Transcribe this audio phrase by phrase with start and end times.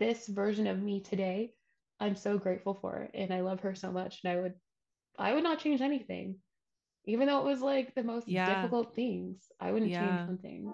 [0.00, 1.52] this version of me today,
[2.00, 3.10] I'm so grateful for it.
[3.14, 4.20] And I love her so much.
[4.24, 4.54] And I would
[5.18, 6.36] I would not change anything.
[7.04, 8.46] Even though it was like the most Yeah.
[8.54, 10.26] difficult things, I wouldn't change Yeah.
[10.26, 10.72] one thing.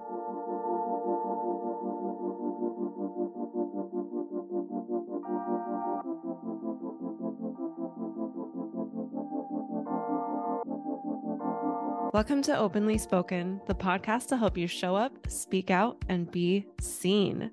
[12.13, 16.66] Welcome to Openly Spoken, the podcast to help you show up, speak out, and be
[16.80, 17.51] seen.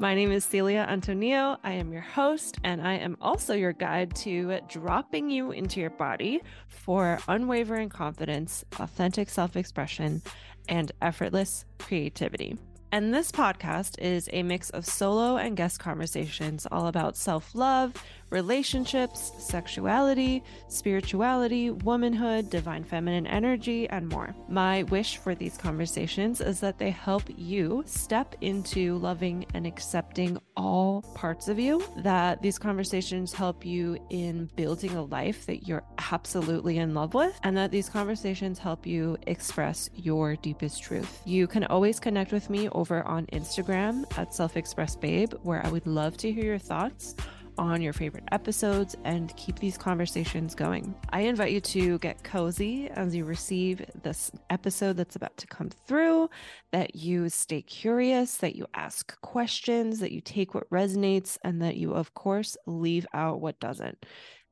[0.00, 1.58] My name is Celia Antonio.
[1.62, 5.90] I am your host, and I am also your guide to dropping you into your
[5.90, 10.22] body for unwavering confidence, authentic self expression,
[10.70, 12.56] and effortless creativity.
[12.92, 17.92] And this podcast is a mix of solo and guest conversations all about self love,
[18.30, 24.34] relationships, sexuality, spirituality, womanhood, divine feminine energy, and more.
[24.48, 30.38] My wish for these conversations is that they help you step into loving and accepting
[30.56, 35.84] all parts of you, that these conversations help you in building a life that you're
[36.12, 41.20] absolutely in love with, and that these conversations help you express your deepest truth.
[41.24, 45.70] You can always connect with me over on Instagram at Self Express Babe, where I
[45.70, 47.14] would love to hear your thoughts
[47.60, 50.94] on your favorite episodes and keep these conversations going.
[51.10, 55.68] I invite you to get cozy as you receive this episode that's about to come
[55.68, 56.30] through,
[56.72, 61.76] that you stay curious, that you ask questions, that you take what resonates, and that
[61.76, 64.06] you, of course, leave out what doesn't.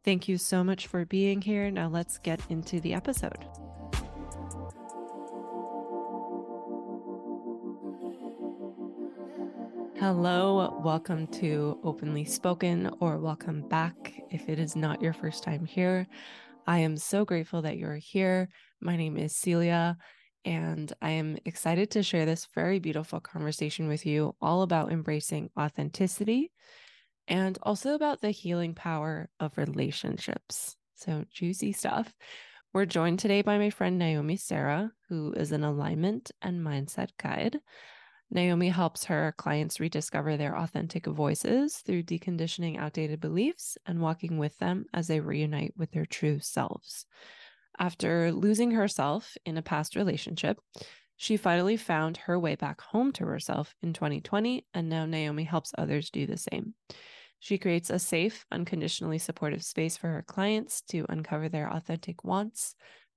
[0.04, 1.70] Thank you so much for being here.
[1.70, 3.46] Now let's get into the episode.
[10.00, 15.64] Hello, welcome to Openly Spoken, or welcome back if it is not your first time
[15.64, 16.06] here.
[16.68, 18.48] I am so grateful that you're here.
[18.80, 19.96] My name is Celia,
[20.44, 25.50] and I am excited to share this very beautiful conversation with you all about embracing
[25.58, 26.52] authenticity
[27.26, 30.76] and also about the healing power of relationships.
[30.94, 32.14] So, juicy stuff.
[32.72, 37.58] We're joined today by my friend Naomi Sarah, who is an alignment and mindset guide.
[38.30, 44.58] Naomi helps her clients rediscover their authentic voices through deconditioning outdated beliefs and walking with
[44.58, 47.06] them as they reunite with their true selves.
[47.78, 50.60] After losing herself in a past relationship,
[51.16, 55.72] she finally found her way back home to herself in 2020, and now Naomi helps
[55.78, 56.74] others do the same.
[57.40, 62.74] She creates a safe, unconditionally supportive space for her clients to uncover their authentic wants,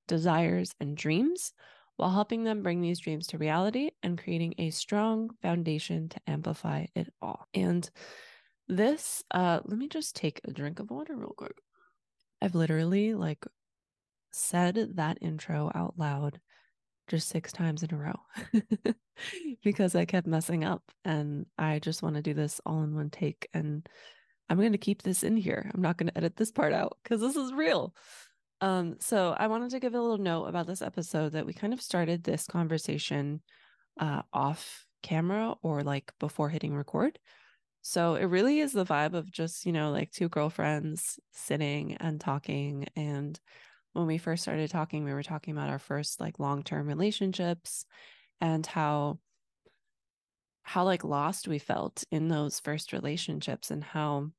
[0.08, 1.54] desires, and dreams
[2.02, 6.84] while helping them bring these dreams to reality and creating a strong foundation to amplify
[6.96, 7.46] it all.
[7.54, 7.88] And
[8.68, 11.54] this, uh, let me just take a drink of water real quick.
[12.42, 13.46] I've literally like
[14.34, 16.40] said that intro out loud
[17.08, 18.20] just six times in a row
[19.64, 23.12] because I kept messing up and I just want to do this all in one
[23.12, 23.88] take and
[24.50, 25.70] I'm going to keep this in here.
[25.72, 27.94] I'm not going to edit this part out because this is real.
[28.62, 31.74] Um, so I wanted to give a little note about this episode that we kind
[31.74, 33.42] of started this conversation
[34.00, 37.18] uh, off camera or like before hitting record.
[37.82, 42.22] So it really is the vibe of just, you know, like two girlfriends sitting and
[42.22, 42.86] talking.
[42.96, 43.40] And
[43.94, 47.86] when we first started talking, we were talking about our first like long term relationships
[48.40, 49.20] and how
[50.62, 54.30] how like lost we felt in those first relationships and how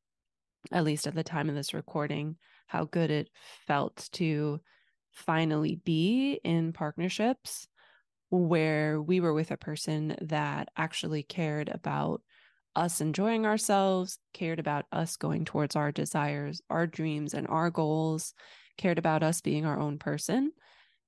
[0.71, 2.37] at least at the time of this recording
[2.67, 3.29] how good it
[3.67, 4.61] felt to
[5.11, 7.69] finally be in partnerships
[8.31, 12.23] where we were with a person that actually cared about
[12.75, 18.33] us enjoying ourselves, cared about us going towards our desires, our dreams, and our goals,
[18.79, 20.51] cared about us being our own person.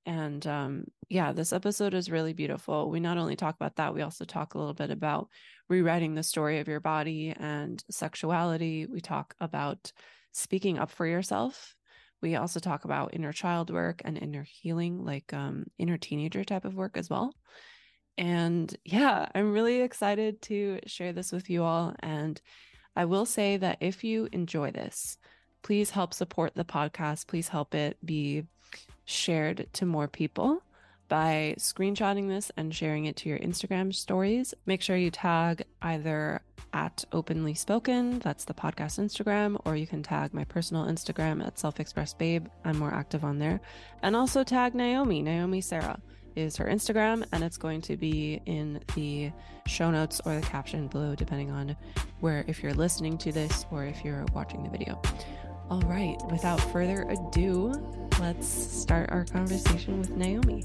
[0.06, 2.90] And um, yeah, this episode is really beautiful.
[2.90, 5.28] We not only talk about that, we also talk a little bit about
[5.68, 8.86] rewriting the story of your body and sexuality.
[8.86, 9.92] We talk about
[10.32, 11.74] speaking up for yourself.
[12.20, 16.64] We also talk about inner child work and inner healing, like um, inner teenager type
[16.64, 17.34] of work as well.
[18.16, 21.94] And yeah, I'm really excited to share this with you all.
[22.00, 22.40] And
[22.94, 25.18] I will say that if you enjoy this,
[25.62, 27.26] please help support the podcast.
[27.26, 28.44] Please help it be
[29.04, 30.62] shared to more people
[31.08, 34.54] by screenshotting this and sharing it to your Instagram stories.
[34.66, 36.40] Make sure you tag either
[36.72, 41.58] at openly spoken, that's the podcast Instagram, or you can tag my personal Instagram at
[41.58, 42.48] self express babe.
[42.64, 43.60] I'm more active on there.
[44.02, 46.00] And also tag Naomi, Naomi Sarah
[46.34, 49.30] is her Instagram, and it's going to be in the
[49.68, 51.76] show notes or the caption below, depending on
[52.18, 55.00] where, if you're listening to this or if you're watching the video.
[55.70, 57.72] All right, without further ado,
[58.20, 60.62] let's start our conversation with Naomi.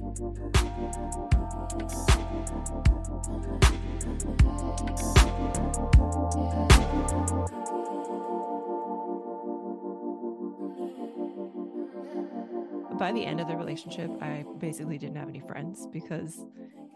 [13.00, 16.46] By the end of the relationship, I basically didn't have any friends because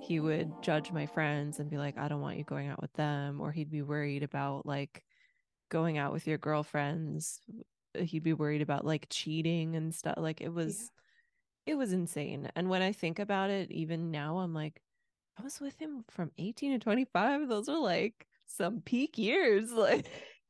[0.02, 2.92] he would judge my friends and be like, I don't want you going out with
[2.94, 3.40] them.
[3.40, 5.06] Or he'd be worried about like
[5.70, 7.40] going out with your girlfriends.
[7.96, 10.16] He'd be worried about like cheating and stuff.
[10.18, 10.92] Like it was,
[11.66, 11.74] yeah.
[11.74, 12.50] it was insane.
[12.56, 14.82] And when I think about it, even now, I'm like,
[15.38, 17.48] I was with him from 18 to 25.
[17.48, 19.72] Those are like some peak years.
[19.72, 20.06] Like,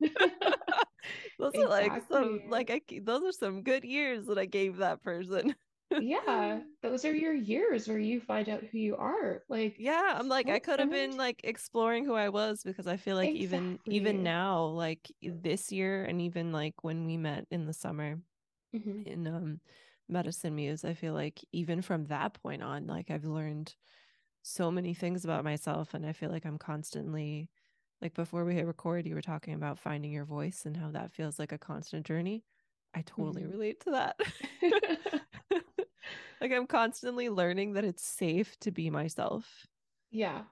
[1.38, 1.62] those exactly.
[1.62, 5.54] are like some like I those are some good years that I gave that person.
[6.00, 9.42] Yeah, those are your years where you find out who you are.
[9.48, 12.96] Like Yeah, I'm like I could have been like exploring who I was because I
[12.96, 13.44] feel like exactly.
[13.44, 18.18] even even now like this year and even like when we met in the summer
[18.74, 19.02] mm-hmm.
[19.06, 19.60] in um
[20.08, 23.74] Medicine Muse, I feel like even from that point on like I've learned
[24.42, 27.48] so many things about myself and I feel like I'm constantly
[28.02, 31.12] like before we hit record you were talking about finding your voice and how that
[31.12, 32.44] feels like a constant journey.
[32.94, 33.52] I totally mm-hmm.
[33.52, 34.20] relate to that.
[36.40, 39.66] like I'm constantly learning that it's safe to be myself.
[40.10, 40.42] Yeah.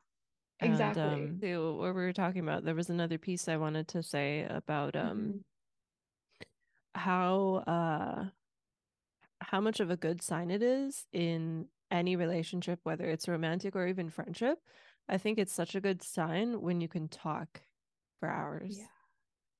[0.60, 1.02] Exactly.
[1.02, 4.46] And, um, what we were talking about, there was another piece I wanted to say
[4.48, 5.38] about um mm-hmm.
[6.94, 8.24] how uh
[9.40, 13.86] how much of a good sign it is in any relationship, whether it's romantic or
[13.86, 14.58] even friendship.
[15.08, 17.60] I think it's such a good sign when you can talk
[18.20, 18.78] for hours.
[18.78, 18.86] Yeah.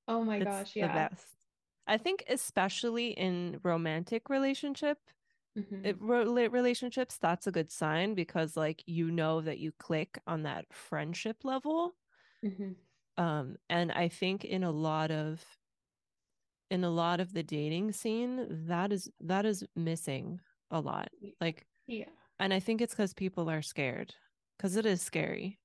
[0.08, 0.88] Oh my it's gosh, yeah.
[0.88, 1.26] The best.
[1.86, 4.98] I think especially in romantic relationship,
[5.58, 5.84] mm-hmm.
[5.84, 10.66] it, relationships, that's a good sign because like you know that you click on that
[10.70, 11.94] friendship level.
[12.44, 12.72] Mm-hmm.
[13.22, 15.44] Um, and I think in a lot of
[16.70, 20.40] in a lot of the dating scene, that is that is missing
[20.70, 21.08] a lot.
[21.40, 22.06] Like yeah.
[22.38, 24.14] And I think it's because people are scared.
[24.56, 25.58] Because it is scary.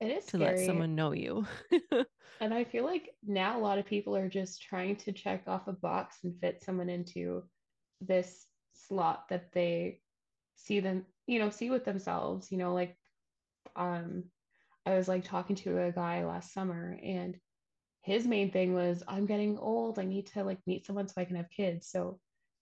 [0.00, 0.56] It is to scary.
[0.56, 1.46] let someone know you.
[2.40, 5.68] and I feel like now a lot of people are just trying to check off
[5.68, 7.42] a box and fit someone into
[8.00, 10.00] this slot that they
[10.56, 12.96] see them, you know, see with themselves, you know, like
[13.76, 14.24] um
[14.86, 17.36] I was like talking to a guy last summer and
[18.02, 19.98] his main thing was I'm getting old.
[19.98, 21.88] I need to like meet someone so I can have kids.
[21.88, 22.18] So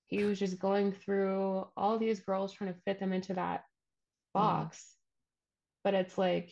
[0.07, 3.65] he was just going through all these girls trying to fit them into that
[4.35, 4.41] hmm.
[4.41, 4.79] box.
[4.79, 4.95] Mm.
[5.85, 6.51] But it's like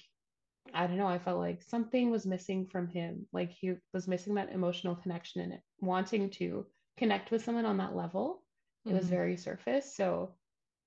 [0.75, 3.27] I don't know, I felt like something was missing from him.
[3.33, 6.67] Like he was missing that emotional connection and wanting to
[6.97, 8.43] connect with someone on that level.
[8.87, 8.99] It mm-hmm.
[8.99, 9.95] was very surface.
[9.95, 10.31] So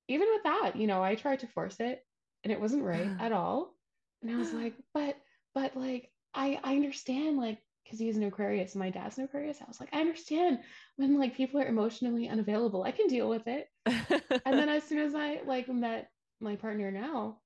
[0.07, 2.04] even with that, you know, I tried to force it
[2.44, 3.75] and it wasn't right at all.
[4.22, 5.16] And I was like, but,
[5.54, 9.62] but like, I, I understand, like, because he's an Aquarius and my dad's an Aquarius.
[9.62, 10.60] I was like, I understand
[10.98, 12.84] when like people are emotionally unavailable.
[12.84, 13.68] I can deal with it.
[13.88, 17.40] and then as soon as I like met my partner now,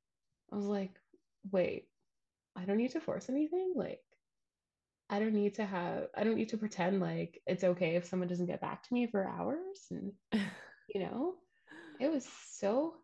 [0.52, 0.92] I was like,
[1.50, 1.88] wait,
[2.58, 3.72] I don't need to force anything.
[3.74, 4.02] Like,
[5.10, 8.28] I don't need to have, I don't need to pretend like it's okay if someone
[8.28, 9.86] doesn't get back to me for hours.
[9.92, 10.14] And,
[10.94, 11.36] you know,
[12.00, 12.96] it was so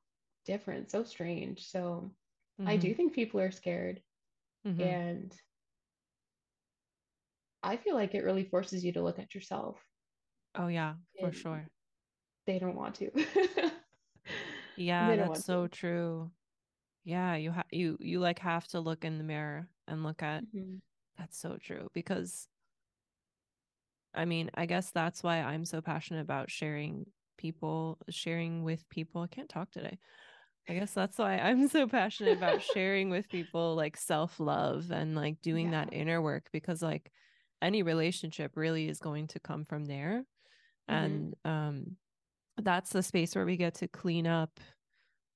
[0.45, 1.67] different, so strange.
[1.67, 2.11] So
[2.59, 2.69] mm-hmm.
[2.69, 4.01] I do think people are scared.
[4.65, 4.81] Mm-hmm.
[4.81, 5.35] And
[7.61, 9.77] I feel like it really forces you to look at yourself.
[10.55, 11.67] Oh, yeah, for sure.
[12.47, 13.11] They don't want to.
[14.77, 15.69] yeah, that's so to.
[15.69, 16.31] true
[17.09, 20.43] yeah you have you you like have to look in the mirror and look at
[20.43, 20.75] mm-hmm.
[21.19, 22.47] That's so true because
[24.15, 27.05] i mean i guess that's why i'm so passionate about sharing
[27.37, 29.97] people sharing with people i can't talk today
[30.67, 35.39] i guess that's why i'm so passionate about sharing with people like self-love and like
[35.41, 35.85] doing yeah.
[35.85, 37.11] that inner work because like
[37.61, 40.23] any relationship really is going to come from there
[40.89, 40.95] mm-hmm.
[40.95, 41.85] and um
[42.61, 44.59] that's the space where we get to clean up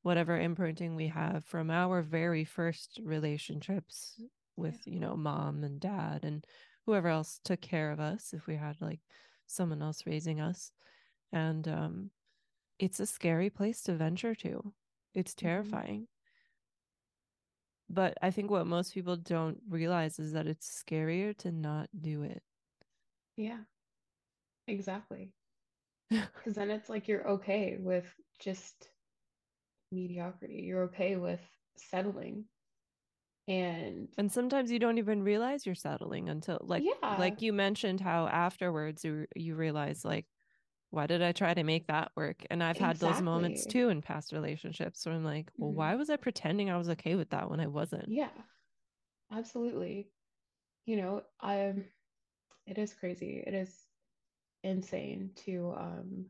[0.02, 4.20] whatever imprinting we have from our very first relationships
[4.56, 6.46] with you know mom and dad and
[6.86, 9.00] whoever else took care of us if we had like
[9.48, 10.72] someone else raising us
[11.32, 12.10] and um
[12.80, 14.74] it's a scary place to venture to
[15.14, 15.48] it's mm-hmm.
[15.48, 17.94] terrifying mm-hmm.
[17.94, 22.24] but i think what most people don't realize is that it's scarier to not do
[22.24, 22.42] it
[23.36, 23.60] yeah
[24.68, 25.32] exactly
[26.10, 28.06] because then it's like you're okay with
[28.40, 28.90] just
[29.94, 30.64] mediocrity.
[30.66, 31.40] You're okay with
[31.78, 32.46] settling.
[33.48, 37.18] And and sometimes you don't even realize you're settling until like yeah.
[37.18, 40.26] like you mentioned how afterwards you you realize like
[40.92, 42.46] why did I try to make that work?
[42.52, 43.08] And I've exactly.
[43.08, 45.78] had those moments too in past relationships where I'm like, well, mm-hmm.
[45.80, 48.10] why was I pretending I was okay with that when I wasn't?
[48.10, 48.30] Yeah.
[49.32, 50.10] Absolutely.
[50.86, 51.86] You know, I'm,
[52.68, 53.44] it is crazy.
[53.46, 53.76] It is
[54.64, 56.26] insane to um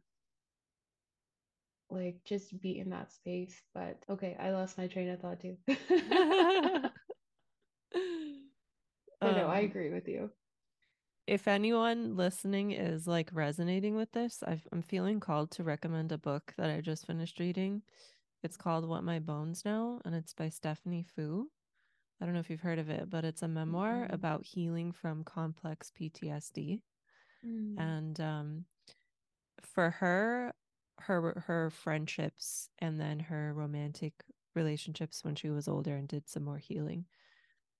[1.90, 3.62] like just be in that space.
[3.74, 5.58] But okay, I lost my train of thought too.
[9.44, 10.32] no, I Um, agree with you.
[11.26, 16.18] if anyone listening is like resonating with this, I've, I'm feeling called to recommend a
[16.18, 17.84] book that I just finished reading.
[18.44, 21.52] It's called What My Bones Know, and it's by Stephanie Foo.
[22.22, 24.12] I don't know if you've heard of it, but it's a memoir Mhm.
[24.12, 26.84] about healing from complex PTSD.
[27.44, 27.78] Mm.
[27.78, 28.66] And um,
[29.62, 30.54] for her,
[31.00, 34.24] her her friendships and then her romantic
[34.56, 37.08] relationships when she was older and did some more healing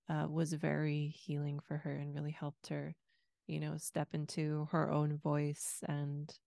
[0.08, 2.96] uh, was very healing for her and really helped her,
[3.46, 6.38] you know, step into her own voice and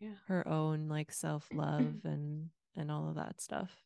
[0.00, 0.18] Yeah.
[0.26, 3.84] her own like self love and and all of that stuff.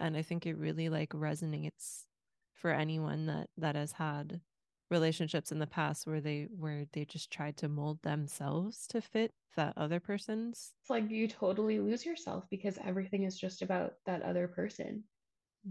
[0.00, 2.06] And I think it really like resonates
[2.52, 4.42] for anyone that that has had
[4.90, 9.34] relationships in the past where they where they just tried to mold themselves to fit
[9.56, 14.22] that other person's It's like you totally lose yourself because everything is just about that
[14.22, 15.04] other person.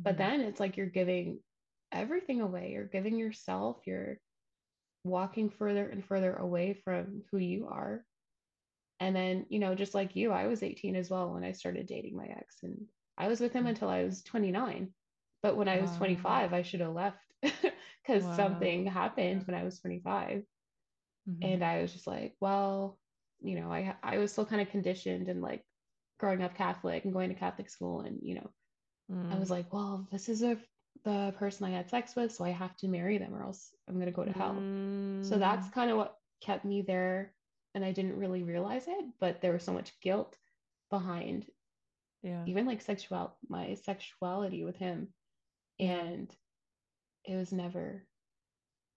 [0.05, 0.17] But Mhm.
[0.17, 1.43] then it's like you're giving
[1.93, 2.73] everything away.
[2.73, 4.19] You're giving yourself, you're
[5.05, 8.05] walking further and further away from who you are.
[8.99, 11.87] And then, you know, just like you, I was 18 as well when I started
[11.87, 13.67] dating my ex, and I was with him Mm.
[13.67, 14.93] until I was 29.
[15.41, 15.93] But when I was Wow.
[15.93, 18.33] 25, I should have left because Wow.
[18.33, 20.45] something happened when I was 25.
[21.25, 21.43] Mhm.
[21.43, 23.01] And I was just like, well,
[23.41, 25.65] you know, I I was still kind of conditioned and like
[26.19, 28.53] growing up Catholic and going to Catholic school and, you know,
[29.29, 29.51] I was Mm.
[29.51, 30.61] like, well, this is a
[31.03, 33.99] the person I had sex with, so I have to marry them or else I'm
[33.99, 34.69] gonna go to hell.
[35.21, 35.71] So that's Mm.
[35.71, 37.35] kind of what kept me there.
[37.75, 40.37] And I didn't really realize it, but there was so much guilt
[40.89, 41.47] behind
[42.23, 42.43] yeah.
[42.45, 45.13] even like sexual my sexuality with him.
[45.79, 46.35] And
[47.25, 48.07] it was never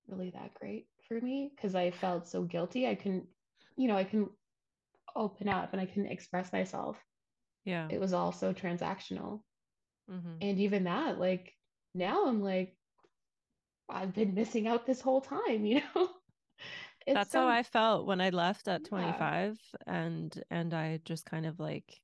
[0.09, 2.87] really that great for me because I felt so guilty.
[2.89, 3.27] I couldn't,
[3.77, 4.33] you know, I couldn't
[5.17, 6.99] open up and I couldn't express myself.
[7.65, 7.89] Yeah.
[7.91, 9.43] It was all so transactional.
[10.09, 10.39] Mhm.
[10.41, 11.55] And even that, like
[11.97, 12.77] now I'm like,
[13.89, 16.21] I've been missing out this whole time, you know?
[17.07, 18.85] It's That's so how I felt when I left at Yeah.
[18.85, 22.03] 25 and and I just kind of like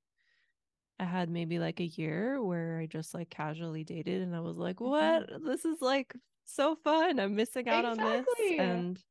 [0.99, 4.57] I had maybe like a year where I just like casually dated and I was
[4.57, 5.25] like, Mhm.
[5.27, 5.29] "What?
[5.45, 7.19] This is like so fun.
[7.19, 9.03] I'm missing out on this." And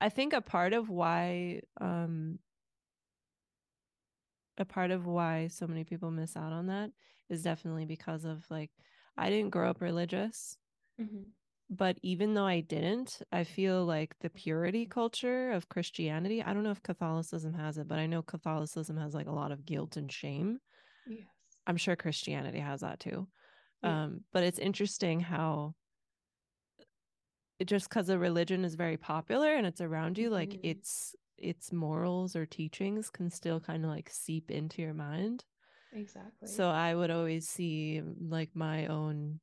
[0.00, 2.40] I think a part of why um
[4.58, 6.92] a part of why so many people miss out on that
[7.28, 8.70] is definitely because of like
[9.16, 10.58] I didn't grow up religious.
[10.98, 11.32] Mhm.
[11.70, 16.64] but even though I didn't, I feel like the purity culture of Christianity, I don't
[16.64, 19.96] know if Catholicism has it, but I know Catholicism has like a lot of guilt
[19.96, 20.60] and shame.
[21.04, 21.58] Yes.
[21.66, 23.28] I'm sure Christianity has that too.
[23.82, 23.98] Yeah.
[24.02, 25.76] Um, but it's interesting how
[27.58, 30.62] it just because a religion is very popular and it's around you, like Mhm.
[30.62, 35.44] its its morals or teachings can still kind of like seep into your mind.
[35.92, 36.48] Exactly.
[36.48, 39.40] So I would always see like my own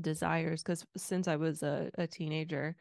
[0.00, 2.76] desires because since I was a, a teenager,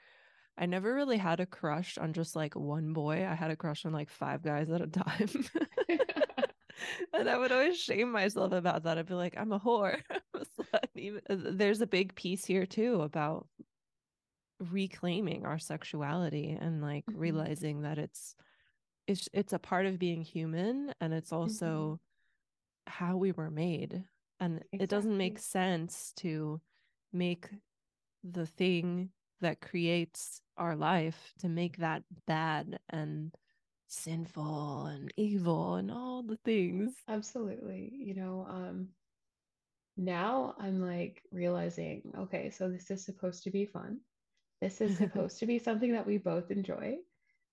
[0.58, 3.26] I never really had a crush on just like one boy.
[3.28, 5.30] I had a crush on like five guys at a time.
[7.14, 8.98] and I would always shame myself about that.
[8.98, 10.02] I'd be like, I'm a whore.
[10.96, 13.48] Uh, there's a big piece here too about
[14.60, 17.14] reclaiming our sexuality and like Mhm.
[17.14, 18.36] realizing that it's
[19.08, 22.00] it's it's a part of being human and it's also
[22.90, 24.04] how we were made.
[24.40, 26.60] And it doesn't make sense to
[27.14, 27.50] make
[28.24, 29.10] the thing
[29.42, 33.34] that creates our life to make that bad and
[33.88, 36.94] sinful and evil and all the things.
[37.08, 37.92] Absolutely.
[37.94, 38.90] You know, um,
[39.98, 44.00] now I'm like realizing, okay, so this is supposed to be fun.
[44.62, 46.98] This is supposed to be something that we both enjoy.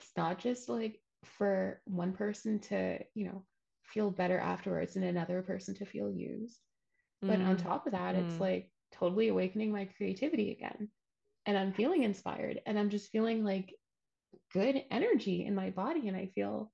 [0.00, 3.44] It's not just like for one person to, you know,
[3.86, 6.60] feel better afterwards and another person to feel used.
[7.26, 10.90] But on Mm, top of that, it's mm, like totally awakening my creativity again.
[11.46, 13.74] And I'm feeling inspired and I'm just feeling like
[14.52, 16.08] good energy in my body.
[16.08, 16.72] And I feel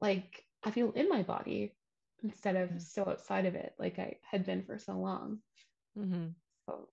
[0.00, 1.76] like I feel in my body
[2.22, 2.80] instead of yeah.
[2.80, 5.42] so outside of it, like I had been for so long.
[5.94, 6.34] mhm,
[6.68, 6.90] So,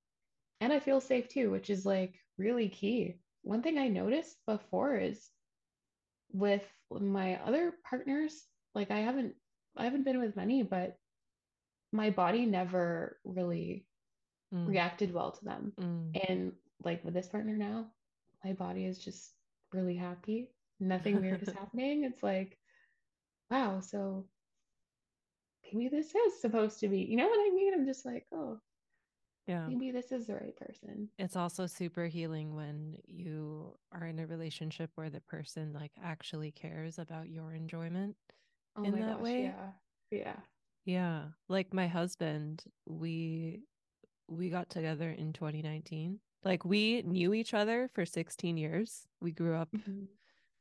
[0.61, 3.21] and I feel safe too, which is like really key.
[3.43, 5.31] One thing I noticed before is
[6.33, 9.35] with my other partners, like I haven't
[9.77, 10.97] I haven't been with many, but
[11.91, 13.85] my body never really
[14.53, 15.73] mm, reacted well to them.
[15.79, 16.29] mm.
[16.29, 17.87] And like with this partner now,
[18.43, 19.33] my body is just
[19.73, 20.51] really happy.
[20.79, 22.03] Nothing weird is happening.
[22.03, 22.57] It's like,
[23.49, 24.25] wow, so
[25.73, 26.99] maybe this is supposed to be.
[26.99, 27.73] You know what I mean?
[27.73, 28.59] I'm just like, oh,
[29.47, 29.67] Yeah.
[29.67, 31.09] maybe this is the right person.
[31.19, 36.51] It's also super healing when you are in a relationship where the person like actually
[36.51, 38.15] cares about your enjoyment
[38.75, 39.37] Oh in that gosh, way.
[39.37, 39.71] yeah.
[40.09, 40.41] Yeah.
[40.85, 41.29] Yeah.
[41.47, 43.63] Like my husband, we
[44.27, 46.21] we got together in 2019.
[46.43, 49.07] Like we knew each other for 16 years.
[49.21, 50.07] We grew up Mhm.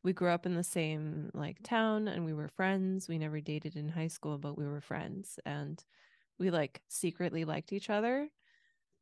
[0.05, 3.09] we grew up in the same like town and we were friends.
[3.09, 5.85] We never dated in high school, but we were friends and
[6.39, 8.31] we like secretly liked each other.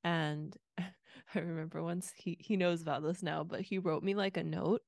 [0.05, 4.37] And I remember once he he knows about this now, but he wrote me like
[4.37, 4.83] a note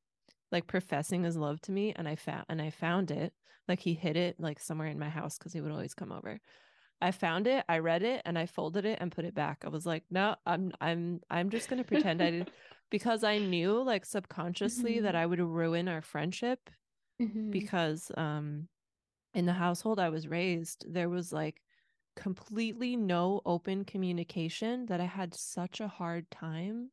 [0.53, 3.35] like professing his love to me and I found and I found it.
[3.69, 6.41] Like he hid it like somewhere in my house cuz he would always come over.
[7.03, 9.65] I found it, I read it and I folded it and put it back.
[9.65, 12.51] I was like, "No, I'm I'm I'm just going to pretend I did
[12.91, 15.17] because I knew like subconsciously that Mhm.
[15.17, 16.71] I would ruin our friendship
[17.19, 17.51] Mhm.
[17.51, 18.69] because um
[19.35, 21.63] in the household I was raised, there was like
[22.17, 26.93] completely no open communication that I had such a hard time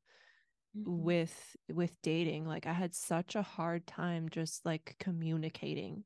[0.73, 1.11] Mhm.
[1.13, 2.45] with with dating.
[2.45, 6.05] Like I had such a hard time just like communicating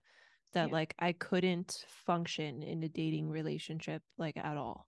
[0.54, 0.74] that Yeah.
[0.74, 4.88] like I couldn't function in a dating relationship like at all.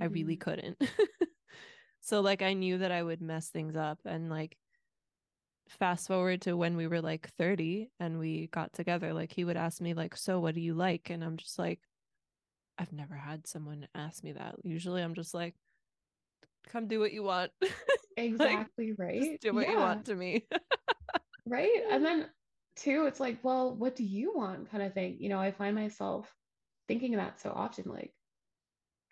[0.00, 0.38] I really Mhm.
[0.38, 0.80] couldn't.
[2.00, 4.58] so like I knew that I would mess things up and like
[5.68, 9.56] fast forward to when we were like 30 and we got together like he would
[9.56, 11.80] ask me like so what do you like and i'm just like
[12.78, 15.56] i've never had someone ask me that usually i'm just like
[16.66, 17.52] come do what you want
[18.20, 19.40] Exactly just right.
[19.40, 19.80] do what you Yeah.
[19.80, 20.46] want to me
[21.46, 21.82] Right.
[21.90, 22.30] And then
[22.76, 25.16] too, it's like, well, what do you want kind of thing.
[25.20, 26.34] You know, I find myself
[26.88, 28.14] thinking that so often, like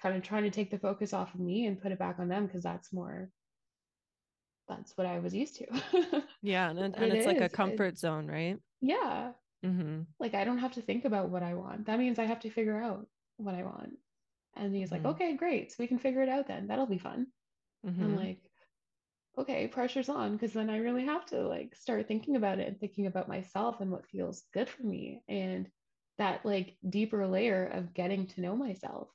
[0.03, 2.29] kind of trying to take the focus off of me and put it back on
[2.29, 3.31] them because that's more,
[4.69, 5.67] that's what I was used to.
[6.43, 7.53] yeah and, and it it's like a is.
[7.53, 9.33] It, comfort zone right yeah.
[9.65, 11.87] mm-hmm Like I don't have to think about what I want.
[11.87, 13.07] That means I have to figure out
[13.39, 13.99] what I want.
[14.57, 15.71] And he's like, mm-hmm okay, great.
[15.73, 16.69] So we can figure it out then.
[16.69, 17.29] That'll be fun.
[18.01, 18.41] I'm mm-hmm like,
[19.39, 22.79] okay, pressure's on because then I really have to like start thinking about it and
[22.81, 25.69] thinking about myself and what feels good for me and
[26.19, 29.09] that like deeper layer of getting to know myself.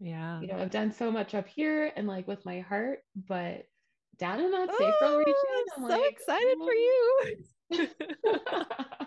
[0.00, 3.66] yeah You know, I've done so much up here and like with my heart, but
[4.18, 7.36] down in that sacral region, oh I'm i'm so like, excited for you
[7.72, 7.88] mm.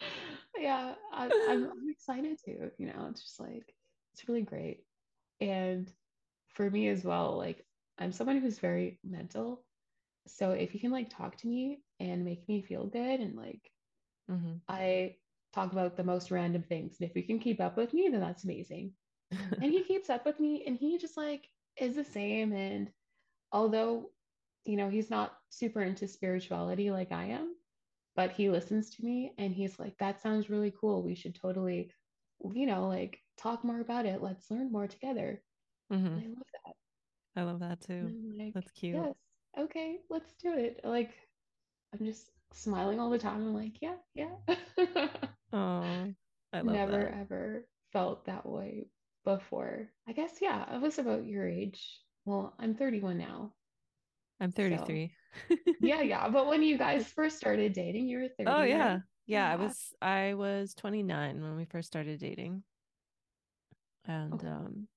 [0.58, 2.70] yeah, I, I'm I'm excited too.
[2.78, 3.74] You know, it's just like
[4.14, 4.84] it's really great.
[5.40, 5.92] And
[6.48, 7.66] for me as well, like
[7.98, 9.64] I'm someone who's very mental.
[10.26, 13.70] So if you can like talk to me and make me feel good and like
[14.30, 14.54] mm-hmm.
[14.68, 15.16] I
[15.54, 18.20] talk about the most random things, and if you can keep up with me, then
[18.20, 18.92] that's amazing.
[19.30, 21.48] And he keeps up with me and he just like
[21.80, 22.52] is the same.
[22.52, 22.90] And
[23.52, 24.10] although,
[24.64, 27.54] you know, he's not super into spirituality like I am,
[28.14, 31.02] but he listens to me and he's like, that sounds really cool.
[31.02, 31.90] We should totally,
[32.52, 34.22] you know, like talk more about it.
[34.22, 35.42] Let's learn more together.
[35.92, 36.06] mm-hmm.
[36.06, 36.74] I love that.
[37.36, 39.14] i love that too like, that's cute yes,
[39.58, 40.80] okay, let's do it.
[40.84, 41.10] Like,
[41.92, 43.36] I'm just smiling all the time.
[43.36, 44.34] I'm like, yeah, yeah.
[45.52, 46.14] oh
[46.52, 48.88] i love Never that ever felt that way
[49.24, 49.88] before.
[50.08, 52.00] I guess, yeah, I was about your age.
[52.24, 53.52] Well, I'm 31 now.
[54.40, 55.12] i'm So, 33
[55.80, 56.28] yeah, yeah.
[56.28, 58.68] But when you guys first started dating, you were Oh 30, right?
[58.70, 58.98] yeah.
[59.26, 62.62] Yeah, I was I was 29 when we first started dating.
[64.04, 64.46] And Okay.
[64.46, 64.88] um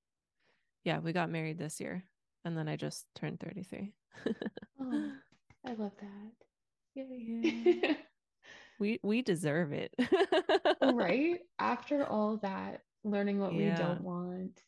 [0.83, 2.03] yeah, we got married this year
[2.45, 3.93] and then I just turned 33.
[4.79, 5.11] Oh,
[5.65, 6.33] I love that.
[6.95, 7.85] Yay.
[7.87, 7.95] Yeah.
[8.79, 9.93] We we deserve it.
[10.81, 11.41] Right?
[11.59, 14.63] After all that, learning what we don't want,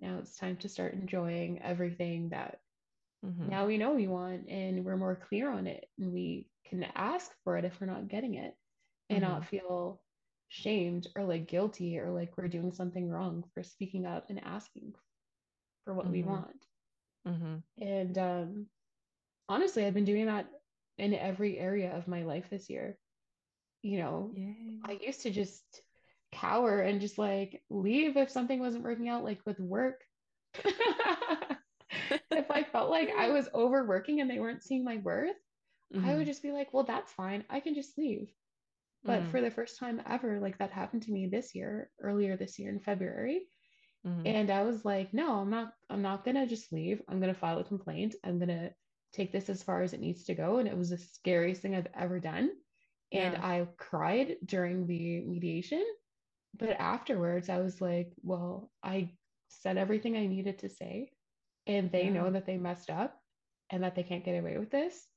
[0.00, 2.60] now it's time to start enjoying everything that
[3.22, 6.84] hmm now we know we want and we're more clear on it and we can
[6.94, 8.54] ask for it if we're not getting it
[9.10, 10.02] and hmm not feel
[10.48, 14.94] shamed or like guilty or like we're doing something wrong for speaking up and asking
[15.84, 16.67] for what we hmm want.
[17.28, 18.66] Hmm And um,
[19.48, 20.50] honestly, I've been doing that
[20.98, 22.98] in every area of my life this year.
[23.82, 24.82] You know, Yay.
[24.82, 25.82] I used to just
[26.32, 30.00] cower and just like leave if something wasn't working out, like with work.
[30.64, 35.36] if I felt like I was overworking and they weren't seeing my worth,
[36.02, 37.44] I would hmm just be like, well, that's fine.
[37.50, 38.28] I can just leave.
[39.06, 42.36] But hmm for the first time ever, like that happened to me this year, earlier
[42.36, 43.48] this year in February.
[44.04, 47.02] Hmm And I was like, no, I'm not, I'm not gonna just leave.
[47.08, 48.16] I'm gonna file a complaint.
[48.24, 48.74] I'm gonna
[49.12, 50.58] take this as far as it needs to go.
[50.58, 52.50] And it was the scariest thing I've ever done.
[53.12, 53.38] And Yeah.
[53.38, 55.84] I cried during the mediation.
[56.54, 61.12] But afterwards, I was like, well, I said everything I needed to say.
[61.66, 62.10] And they Yeah.
[62.10, 63.20] know that they messed up
[63.70, 65.08] and that they can't get away with this.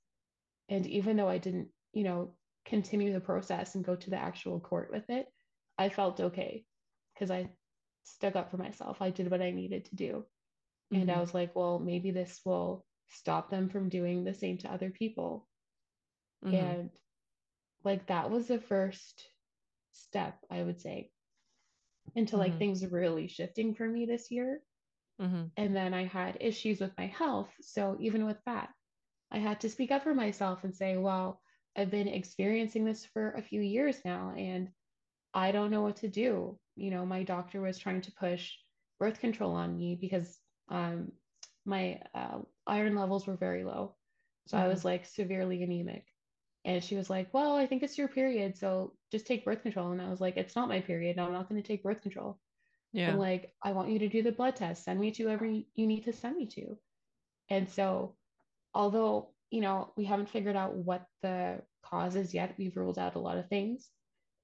[0.69, 4.59] And even though I didn't, you know, continue the process and go to the actual
[4.59, 5.27] court with it,
[5.77, 6.67] I felt okay
[7.13, 7.55] because I
[8.03, 9.01] stuck up for myself.
[9.01, 10.27] I did what I needed to do.
[10.93, 14.71] And I was like, well, maybe this will stop them from doing the same to
[14.71, 15.49] other people.
[16.41, 16.81] Mhm.
[16.81, 16.91] And
[17.83, 19.29] like that was the first
[19.91, 21.13] step, I would say,
[22.15, 22.57] into like Mhm.
[22.57, 24.63] things really shifting for me this year.
[25.19, 25.51] Mhm.
[25.57, 27.53] And then I had issues with my health.
[27.61, 28.73] So even with that,
[29.31, 31.41] I had to speak up for myself and say, well,
[31.75, 34.73] I've been experiencing this for a few years now and
[35.33, 36.59] I don't know what to do.
[36.75, 38.57] You know, my doctor was trying to push
[38.99, 40.39] birth control on me because
[40.69, 41.13] um,
[41.65, 43.97] my uh, iron levels were very low.
[44.47, 46.07] So I was like severely anemic.
[46.65, 48.57] And she was like, Well, I think it's your period.
[48.57, 49.91] So just take birth control.
[49.91, 51.17] And I was like, It's not my period.
[51.19, 52.39] I'm not going to take birth control.
[52.93, 53.09] Yeah.
[53.11, 54.83] And like, I want you to do the blood test.
[54.83, 56.79] Send me to whoever you need to send me to.
[57.49, 58.17] And so,
[58.73, 63.15] although, you know, we haven't figured out what the cause is yet, we've ruled out
[63.15, 63.91] a lot of things.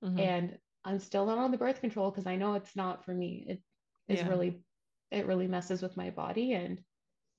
[0.03, 0.19] Mhm.
[0.19, 3.45] And I'm still not on the birth control because I know it's not for me.
[3.49, 3.63] It
[4.09, 4.29] is Yeah.
[4.29, 4.63] really,
[5.11, 6.53] it really messes with my body.
[6.53, 6.83] And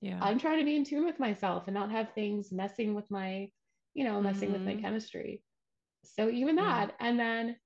[0.01, 0.21] Yeah.
[0.21, 3.51] I'm trying to be in tune with myself and not have things messing with my,
[3.95, 4.81] you know, messing with my Mhm.
[4.81, 5.43] chemistry.
[6.05, 6.87] So even Yeah.
[6.87, 7.59] that, and then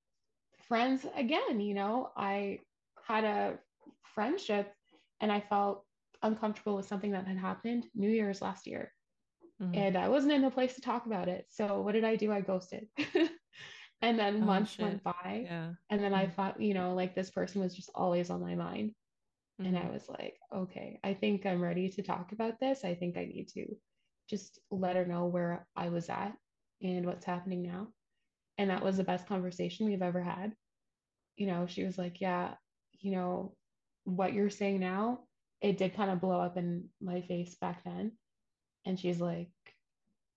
[0.67, 2.61] friends again, you know, I
[3.05, 3.59] had a
[4.05, 4.73] friendship
[5.21, 5.85] and I felt
[6.23, 8.93] uncomfortable with something that had happened New Year's last year.
[9.59, 9.83] Mhm.
[9.83, 11.47] And I wasn't in a place to talk about it.
[11.51, 12.31] So what did I do?
[12.31, 12.89] I ghosted.
[14.03, 14.81] and then Oh, months shit.
[14.83, 15.49] went by.
[15.49, 15.73] Yeah.
[15.89, 16.35] And then I Mhm.
[16.35, 18.95] thought, you know, like this person was just always on my mind.
[19.63, 19.91] And I Mhm.
[19.91, 22.85] was like, okay, I think I'm ready to talk about this.
[22.85, 23.77] I think I need to
[24.29, 26.33] just let her know where I was at
[26.81, 27.93] and what's happening now.
[28.57, 30.55] And that was the best conversation we've ever had.
[31.37, 32.55] You know, she was like, yeah,
[32.99, 33.55] you know,
[34.05, 35.27] what you're saying now,
[35.61, 38.17] it did kind of blow up in my face back then.
[38.85, 39.51] And she's like,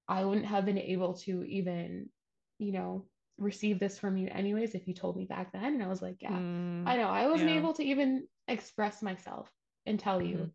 [0.08, 2.10] I wouldn't have been able to even,
[2.58, 5.74] you know, receive this from you anyways if you told me back then.
[5.74, 6.86] And I was like, yeah, Mm.
[6.86, 7.08] I know.
[7.08, 7.56] I wasn't Yeah.
[7.56, 9.50] able to even express myself
[9.86, 10.52] and tell you Mhm.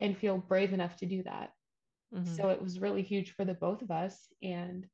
[0.00, 1.52] and feel brave enough to do that.
[2.12, 2.26] Mhm.
[2.26, 4.32] So it was really huge for the both of us.
[4.42, 4.88] And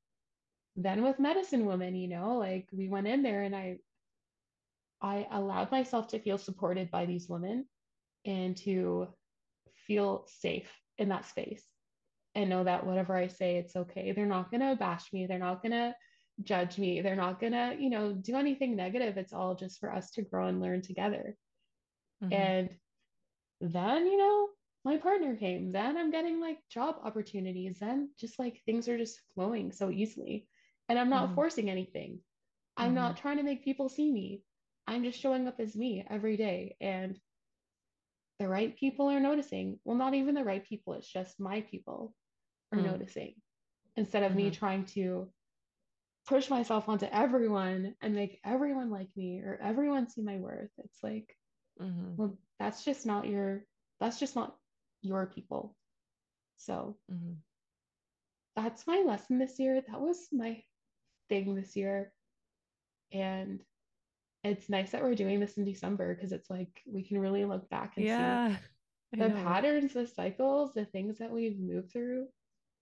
[0.77, 3.79] then with Medicine Woman, you know, like we went in there and I
[5.01, 7.69] I allowed myself to feel supported by these women
[8.25, 9.15] and to
[9.75, 11.71] feel safe in that space
[12.35, 14.13] and know that whatever I say, it's okay.
[14.13, 15.27] They're not going to bash me.
[15.27, 15.97] They're not going to
[16.43, 17.01] judge me.
[17.01, 19.17] They're not going to, you know, do anything negative.
[19.19, 21.39] It's all just for us to grow and learn together.
[22.21, 22.61] Mhm.
[22.61, 22.79] And
[23.61, 24.51] then, you know,
[24.85, 25.73] my partner came.
[25.73, 27.81] Then I'm getting like job opportunities.
[27.81, 30.49] Then just like things are just flowing so easily.
[30.89, 31.35] And I'm not Mhm.
[31.35, 32.25] forcing anything.
[32.77, 34.45] I'm not trying to make people see me.
[34.87, 36.77] I'm just showing up as me every day.
[36.81, 37.21] And
[38.39, 39.81] the right people are noticing.
[39.85, 42.17] Well, not even the right people, it's just my people
[42.73, 42.83] are Mm.
[42.83, 43.43] noticing
[43.97, 44.53] instead of me Mhm.
[44.53, 45.33] trying to
[46.27, 50.71] push myself onto everyone and make everyone like me or everyone see my worth.
[50.79, 51.37] It's like,
[51.79, 52.19] Mhm.
[52.19, 53.67] well, that's just not your
[54.01, 54.59] that's just not
[55.03, 55.79] your people.
[56.57, 57.43] So Mhm.
[58.57, 59.81] that's my lesson this year.
[59.81, 60.65] That was my
[61.29, 62.15] thing this year.
[63.13, 63.65] And
[64.45, 67.69] it's nice that we're doing this in December because it's like we can really look
[67.71, 68.57] back and see Yeah.
[69.13, 72.29] I the patterns, the cycles, the things that we've moved through.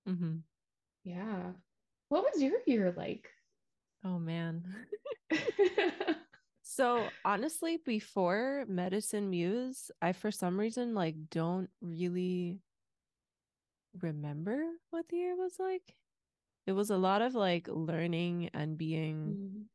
[0.07, 0.43] Mhm.
[1.05, 1.55] Yeah.
[2.11, 3.31] What was your year like?
[4.05, 4.65] Oh man.
[6.63, 12.61] So honestly, before Medicine Muse, I for some reason like don't really
[14.01, 15.95] remember what the year was like.
[16.67, 19.69] It was a lot of like learning and being Mm,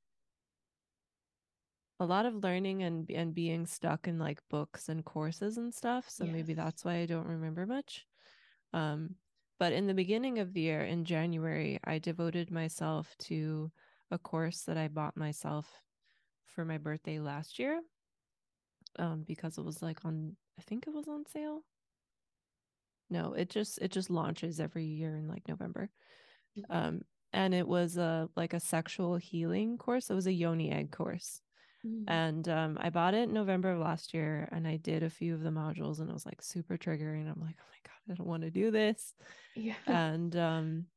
[1.99, 6.09] a lot of learning and and being stuck in like books and courses and stuff.
[6.09, 8.05] So maybe that's why I don't remember much.
[8.73, 9.15] Um,
[9.59, 13.71] but in the beginning of the year, in January, I devoted myself to
[14.11, 15.67] a course that I bought myself
[16.45, 17.81] for my birthday last year.
[18.99, 21.63] Um, because it was like on I think it was on sale.
[23.09, 25.89] No, it just it just launches every year in like November.
[26.69, 30.09] Um, and it was a like a sexual healing course.
[30.09, 31.41] It was a yoni egg course.
[31.85, 35.09] Mm, And um, I bought it in November of last year and I did a
[35.09, 37.29] few of the modules and it was like super triggering.
[37.31, 39.15] I'm like, oh my God, I don't want to do this.
[39.55, 39.75] yeah.
[39.87, 40.87] And um,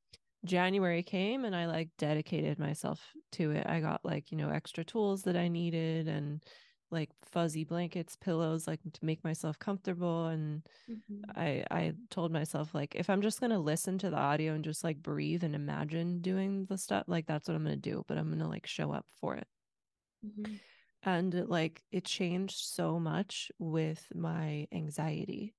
[0.45, 3.67] January came and I like dedicated myself to it.
[3.67, 6.45] I got like, you know, extra tools that I needed and
[6.91, 10.27] like fuzzy blankets, pillows, like to make myself comfortable.
[10.29, 14.55] And Mhm, I I told myself like if I'm just gonna listen to the audio
[14.55, 18.05] and just like breathe and imagine doing the stuff, like that's what I'm gonna do.
[18.09, 19.49] But I'm gonna like show up for it.
[20.23, 20.61] mhm,
[21.07, 25.55] And like it changed so much with my anxiety.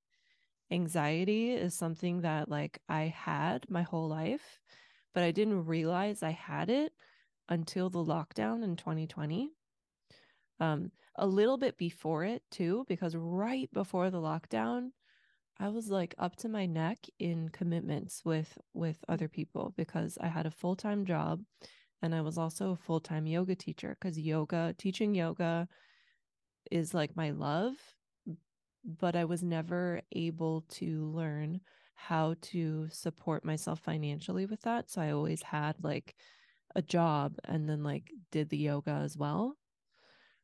[0.70, 4.60] Anxiety is something that like I had my whole life,
[5.14, 6.92] but I didn't realize I had it
[7.48, 9.50] until the lockdown in 2020.
[10.60, 14.90] Um, a little bit before it too, because right before the lockdown,
[15.60, 20.28] I was like up to my neck in commitments with with other people because I
[20.28, 21.42] had a full-time job
[22.02, 25.68] and I was also a full-time yoga teacher cuz yoga teaching yoga
[26.72, 27.76] is like my love
[28.84, 31.62] but I was never able to learn
[31.96, 36.16] how to support myself financially with that so I always had like
[36.76, 39.58] a job and then like did the yoga as well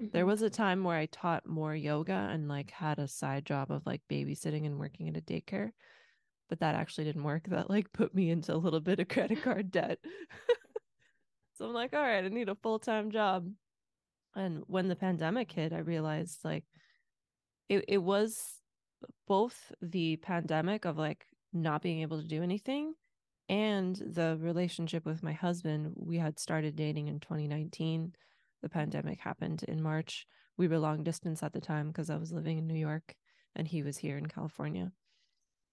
[0.02, 0.10] mm-hmm.
[0.12, 3.72] there was a time where I taught more yoga and like had a side job
[3.72, 5.72] of like babysitting and working at a daycare.
[6.50, 7.46] But that actually didn't work.
[7.48, 10.00] That like put me into a little bit of credit card debt.
[11.54, 13.50] so I'm like, all right, I need a full time job.
[14.36, 16.66] And when the pandemic hit, I realized like
[17.70, 18.42] it, it was
[19.28, 22.94] both the pandemic of like not being able to do anything
[23.50, 25.94] and the relationship with my husband.
[25.96, 28.14] We had started dating in 2019
[28.64, 30.26] the pandemic happened in March.
[30.58, 33.14] We were long distance at the time because I was living in New York
[33.56, 34.92] and he was here in California.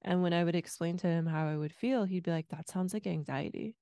[0.03, 2.69] And when I would explain to him how I would feel, he'd be like, that
[2.69, 3.77] sounds like anxiety.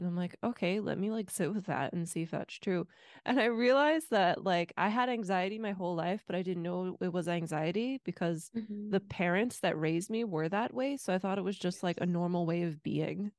[0.00, 2.86] And I'm like, okay, let me like sit with that and see if that's true.
[3.26, 6.96] And I realized that like I had anxiety my whole life, but I didn't know
[7.02, 8.88] it was anxiety because mm-hmm.
[8.88, 10.96] the parents that raised me were that way.
[10.96, 13.30] So I thought it was just like a normal way of being.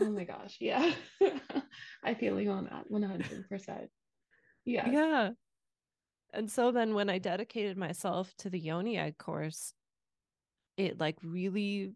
[0.00, 0.56] oh my gosh.
[0.58, 0.90] Yeah.
[2.02, 3.88] I feel you on that 100%.
[4.64, 4.90] Yeah.
[4.90, 5.30] Yeah.
[6.32, 9.74] And so then when I dedicated myself to the Yoni egg course,
[10.78, 11.92] it like really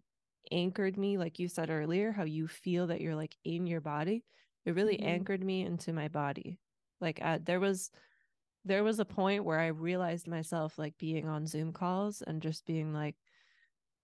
[0.51, 4.25] anchored me, like you said earlier, how you feel that you're like in your body.
[4.65, 5.09] It really mm-hmm.
[5.09, 6.59] anchored me into my body.
[7.01, 7.91] Like at, there was
[8.65, 12.67] there was a point where I realized myself like being on Zoom calls and just
[12.67, 13.17] being like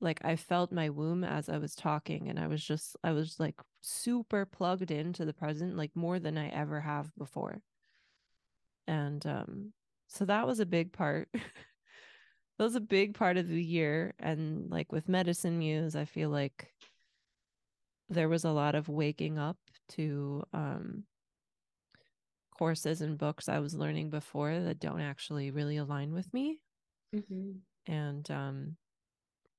[0.01, 3.39] like I felt my womb as I was talking and I was just I was
[3.39, 7.61] like super plugged into the present like more than I ever have before
[8.87, 9.73] and um
[10.09, 11.29] so that was a big part
[12.57, 16.31] that was a big part of the year and like with medicine muse i feel
[16.31, 16.73] like
[18.09, 19.57] there was a lot of waking up
[19.89, 21.05] to um
[22.57, 26.59] courses and books i was learning before that don't actually really align with me
[27.15, 27.53] mm-hmm.
[27.87, 28.77] and um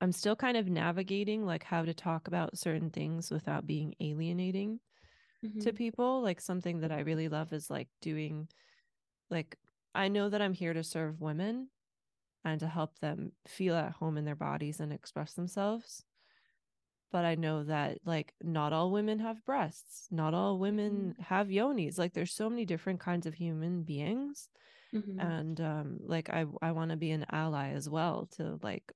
[0.02, 4.80] i'm still kind of navigating like how to talk about certain things without being alienating
[5.46, 5.60] mm-hmm.
[5.60, 8.48] to people like something that i really love is like doing
[9.30, 9.58] like
[9.96, 11.70] I know that I'm here to serve women
[12.52, 16.04] and to help them feel at home in their bodies and express themselves.
[17.12, 21.24] But I know that like not all women have breasts, not all women mm-hmm.
[21.24, 21.98] have yonis.
[21.98, 24.50] Like there's so many different kinds of human beings.
[24.94, 25.20] Mm-hmm.
[25.20, 28.92] And um like I I want to be an ally as well to like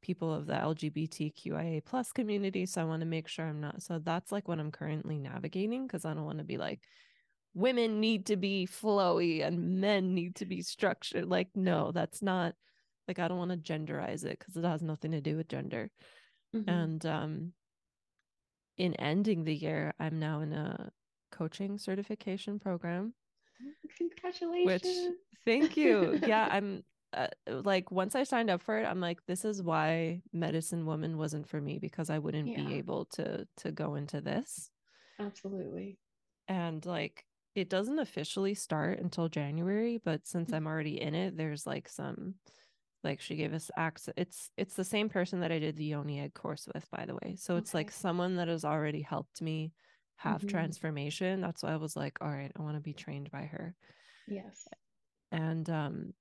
[0.00, 2.66] people of the LGBTQIA plus community.
[2.66, 5.86] So I want to make sure I'm not so that's like what I'm currently navigating
[5.86, 6.80] because I don't want to be like
[7.54, 11.26] women need to be flowy and men need to be structured.
[11.26, 12.54] Like, no, that's not
[13.06, 15.90] like I don't want to genderize it because it has nothing to do with gender.
[16.54, 16.68] Mm-hmm.
[16.68, 17.52] And um
[18.76, 20.90] in ending the year, I'm now in a
[21.30, 23.14] coaching certification program.
[23.98, 24.66] Congratulations.
[24.66, 25.14] Which
[25.44, 26.18] thank you.
[26.26, 30.22] yeah, I'm uh, like once I signed up for it, I'm like, this is why
[30.32, 32.64] medicine woman wasn't for me because I wouldn't yeah.
[32.64, 34.70] be able to to go into this.
[35.20, 35.98] Absolutely.
[36.48, 40.56] And like it doesn't officially start until January, but since mm.
[40.56, 42.34] I'm already in it, there's like some
[43.04, 46.20] like she gave us access it's it's the same person that I did the Yoni
[46.20, 47.36] egg course with, by the way.
[47.38, 47.58] So okay.
[47.60, 49.72] it's like someone that has already helped me
[50.16, 50.48] have mm-hmm.
[50.48, 51.40] transformation.
[51.40, 53.74] That's why I was like, all right, I want to be trained by her.
[54.26, 54.66] Yes.
[55.30, 56.14] And um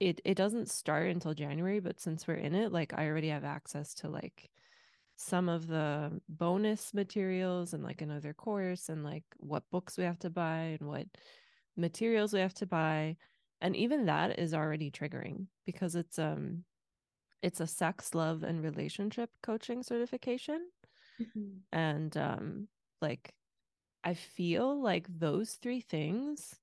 [0.00, 3.44] it it doesn't start until January, but since we're in it, like I already have
[3.44, 4.50] access to like
[5.20, 10.18] some of the bonus materials and like another course and like what books we have
[10.18, 11.04] to buy and what
[11.76, 13.14] materials we have to buy
[13.60, 16.64] and even that is already triggering because it's um
[17.42, 20.66] it's a sex love and relationship coaching certification
[21.20, 21.58] mm-hmm.
[21.70, 22.66] and um
[23.02, 23.34] like
[24.02, 26.54] i feel like those three things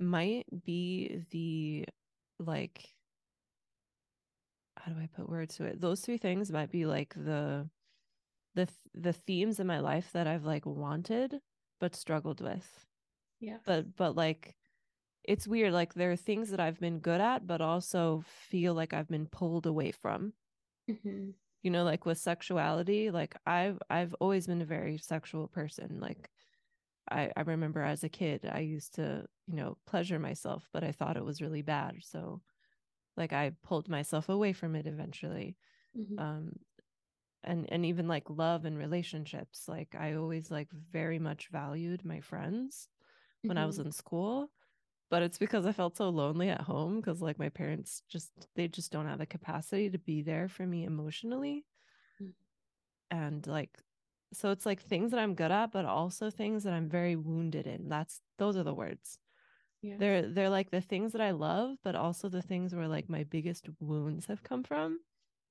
[0.00, 1.84] might be the
[2.40, 2.88] like
[4.82, 5.80] how do I put words to it?
[5.80, 7.68] Those three things might be like the
[8.54, 11.40] the the themes in my life that I've like wanted
[11.78, 12.68] but struggled with.
[13.40, 13.58] Yeah.
[13.64, 14.56] But but like
[15.24, 18.92] it's weird like there are things that I've been good at but also feel like
[18.92, 20.32] I've been pulled away from.
[20.90, 21.30] Mm-hmm.
[21.62, 26.30] You know like with sexuality like I've I've always been a very sexual person like
[27.10, 30.92] I, I remember as a kid I used to, you know, pleasure myself, but I
[30.92, 31.96] thought it was really bad.
[32.02, 32.40] So
[33.20, 35.56] like i pulled myself away from it eventually
[35.96, 36.18] mm-hmm.
[36.18, 36.52] um
[37.44, 42.20] and and even like love and relationships like i always like very much valued my
[42.20, 42.88] friends
[43.38, 43.48] mm-hmm.
[43.48, 43.86] when i was mm-hmm.
[43.86, 44.50] in school
[45.10, 48.68] but it's because I felt so lonely at home because like my parents just they
[48.68, 51.66] just don't have the capacity to be there for me emotionally.
[52.22, 52.32] Mm.
[53.10, 53.76] And like
[54.32, 57.66] so it's like things that I'm good at, but also things that I'm very wounded
[57.66, 57.88] in.
[57.88, 59.18] That's those are the words.
[59.82, 59.96] Yeah.
[59.98, 63.24] They're they're like the things that I love, but also the things where like my
[63.24, 65.00] biggest wounds have come from.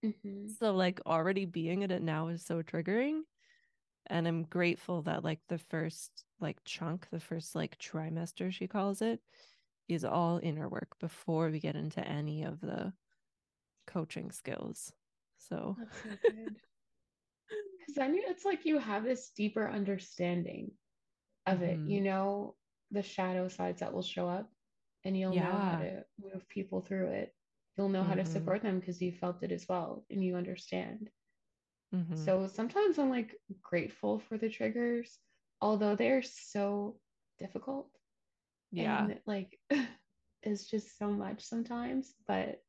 [0.04, 0.58] Mhm.
[0.60, 3.22] So like already being in it now is so triggering.
[4.08, 9.02] And I'm grateful that like the first like chunk, the first like trimester she calls
[9.02, 9.22] it,
[9.88, 12.94] is all inner work before we get into any of the
[13.88, 14.94] coaching skills.
[15.38, 15.78] So.
[15.88, 16.20] Because
[17.96, 20.78] then you- it's like you have this deeper understanding
[21.46, 21.82] of it.
[21.82, 21.86] Mhm.
[21.86, 22.58] You know
[22.92, 24.52] the shadow sides that will show up,
[25.04, 27.36] and you'll know how to move people through it.
[27.78, 28.26] You'll know how to Mhm.
[28.26, 31.12] support them because you felt it as well, and you understand.
[31.92, 32.30] Mhm.
[32.30, 35.20] So sometimes I'm like grateful for the triggers,
[35.62, 37.02] although they're so
[37.38, 37.98] difficult.
[38.72, 39.12] yeah.
[39.12, 39.60] And like
[40.44, 42.64] it's just so much sometimes, but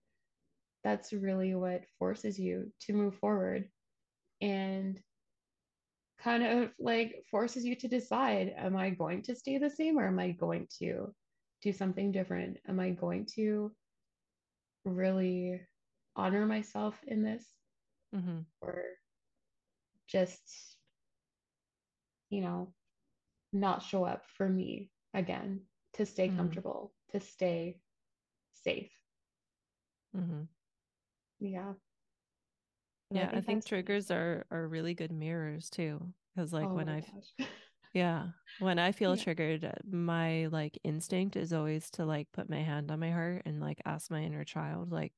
[0.85, 3.71] that's really what forces you to move forward
[4.41, 5.03] and
[6.21, 10.07] kind of like forces you to decide am I going to stay the same or
[10.09, 11.15] am I going to
[11.63, 12.59] do something different?
[12.69, 13.77] Am I going to
[14.85, 15.67] really
[16.17, 17.57] honor myself in this
[18.13, 18.47] Mhm.
[18.63, 18.85] or
[20.07, 20.79] just,
[22.31, 22.75] you know,
[23.53, 26.31] not show up for me again to stay Mhm.
[26.31, 27.83] comfortable, to stay
[28.53, 28.93] safe?
[30.13, 30.49] Mhm.
[31.41, 31.75] Yeah.
[33.11, 36.89] Yeah, I think that's triggers are are really good mirrors too because like Oh when
[36.89, 37.03] I
[37.95, 39.17] yeah, when I feel Yeah.
[39.17, 43.43] triggered, uh, my like instinct is always to like put my hand on my heart
[43.47, 45.15] and like ask my inner child like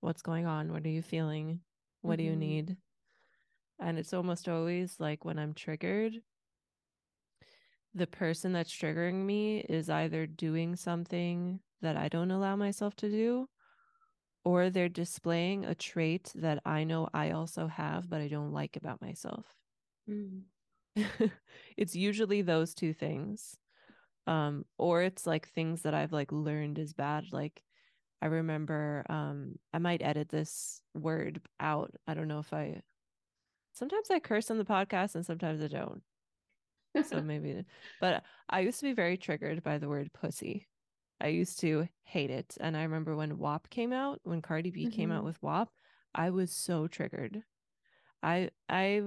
[0.00, 0.72] what's going on?
[0.72, 1.62] What are you feeling?
[2.02, 2.36] What do you Mhm.
[2.36, 2.78] need?
[3.80, 6.22] And it's almost always like when I'm triggered,
[7.94, 13.10] the person that's triggering me is either doing something that I don't allow myself to
[13.10, 13.48] do,
[14.44, 18.76] or they're displaying a trait that I know I also have, but I don't like
[18.76, 19.44] about myself.
[20.08, 20.42] Mm.
[21.76, 23.56] it's usually those two things.
[24.26, 27.32] Um, or it's like things that I've like learned is bad.
[27.32, 27.62] Like
[28.22, 31.92] I remember um I might edit this word out.
[32.06, 32.82] I don't know if I
[33.72, 36.02] sometimes I curse on the podcast and sometimes I don't.
[37.06, 37.64] So maybe
[38.00, 40.66] but I used to be very triggered by the word pussy.
[41.20, 42.56] I used to hate it.
[42.60, 45.68] And I remember when WAP came out, when Cardi B came out with WAP,
[46.14, 47.42] I was so triggered.
[48.22, 49.02] I I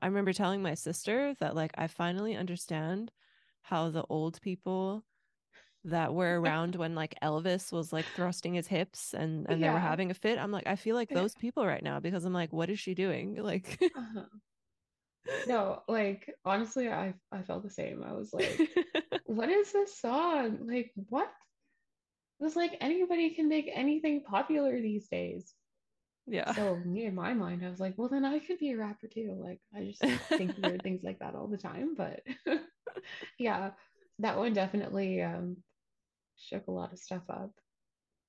[0.00, 3.10] I remember telling my sister that like I finally understand
[3.62, 5.04] how the old people
[5.84, 9.78] that were around when like Elvis was like thrusting his hips and and they were
[9.78, 10.38] having a fit.
[10.38, 12.94] I'm like I feel like those people right now because I'm like what is she
[12.94, 13.36] doing?
[13.48, 14.24] Like Uh-huh.
[15.46, 18.02] No, like honestly, I I felt the same.
[18.02, 18.60] I was like,
[19.26, 20.66] what is this song?
[20.66, 21.32] Like, what?
[22.40, 25.54] It was like anybody can make anything popular these days.
[26.26, 26.54] yeah.
[26.54, 29.08] So me in my mind, I was like, well, then I could be a rapper
[29.08, 29.38] too.
[29.42, 31.94] Like, I just think weird things like that all the time.
[31.96, 32.22] But
[33.38, 33.72] yeah,
[34.20, 35.62] that one definitely um
[36.36, 37.52] shook a lot of stuff up.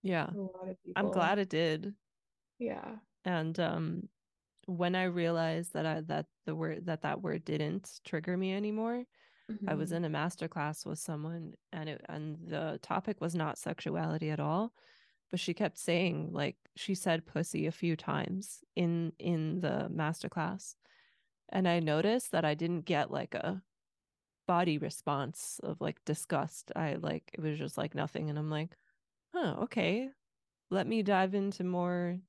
[0.04, 0.30] yeah.
[0.34, 1.95] A lot of I'm glad it did.
[2.60, 2.97] Yeah.
[3.25, 4.10] And um
[4.69, 9.05] when I realized that I that the word that that word didn't trigger me anymore,
[9.67, 9.93] I was Mhm.
[9.93, 14.39] in a master class with someone and it and the topic was not sexuality at
[14.41, 14.73] all,
[15.32, 20.29] but she kept saying like she said pussy a few times in in the master
[20.29, 20.75] class.
[21.49, 23.63] And I noticed that I didn't get like a
[24.47, 26.71] body response of like disgust.
[26.75, 28.77] I like it was just like nothing and I'm like,
[29.34, 30.12] "Oh, okay.
[30.71, 32.19] Let me dive into more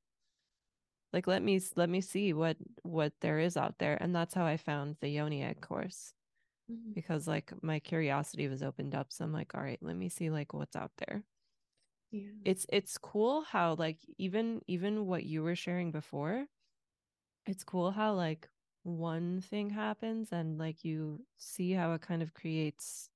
[1.13, 4.47] like let me let me see what what there is out there." And that's how
[4.47, 6.15] I found the yoni egg course
[6.69, 6.95] Mhm.
[6.95, 10.31] because like my curiosity was opened up so i'm like all right let me see
[10.31, 11.25] like what's out there
[12.11, 12.31] Yeah.
[12.45, 16.47] it's it's cool how like even even what you were sharing before
[17.47, 18.49] it's cool how like
[18.83, 23.11] one thing happens and like you see how it kind of creates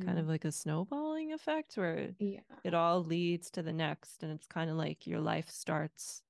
[0.00, 0.28] kind of Mhm.
[0.28, 2.60] like a snowballing effect where Yeah.
[2.64, 6.22] it all leads to the next and it's kind of like your life starts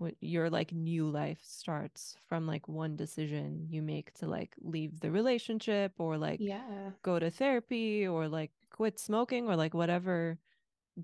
[0.00, 5.00] what your like new life starts from like one decision you make to like leave
[5.00, 6.92] the relationship or like Yeah.
[7.02, 10.38] go to therapy or like quit smoking or like whatever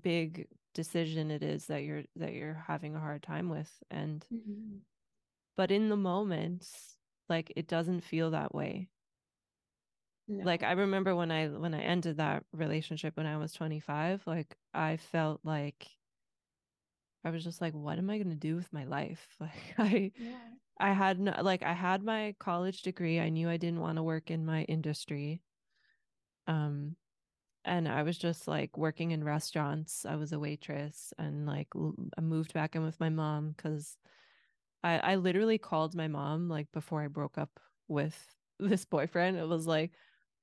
[0.01, 4.81] big decision it is that you're that you're having a hard time with and Mhm.
[5.57, 6.95] but in the moment
[7.27, 8.89] like it doesn't feel that way
[10.41, 14.57] like i remember when i when i ended that relationship when i was 25 like
[14.73, 15.96] i felt like
[17.27, 20.11] i was just like what am i going to do with my life like i
[20.17, 20.57] Yeah.
[20.79, 24.03] i had no, like i had my college degree i knew i didn't want to
[24.03, 25.41] work in my industry
[26.47, 26.95] um
[27.65, 30.05] and I was just like working in restaurants.
[30.05, 31.67] I was a waitress and like
[32.17, 33.97] I moved back in with my mom because
[34.83, 39.37] I, I literally called my mom like before I broke up with this boyfriend.
[39.37, 39.93] It was like,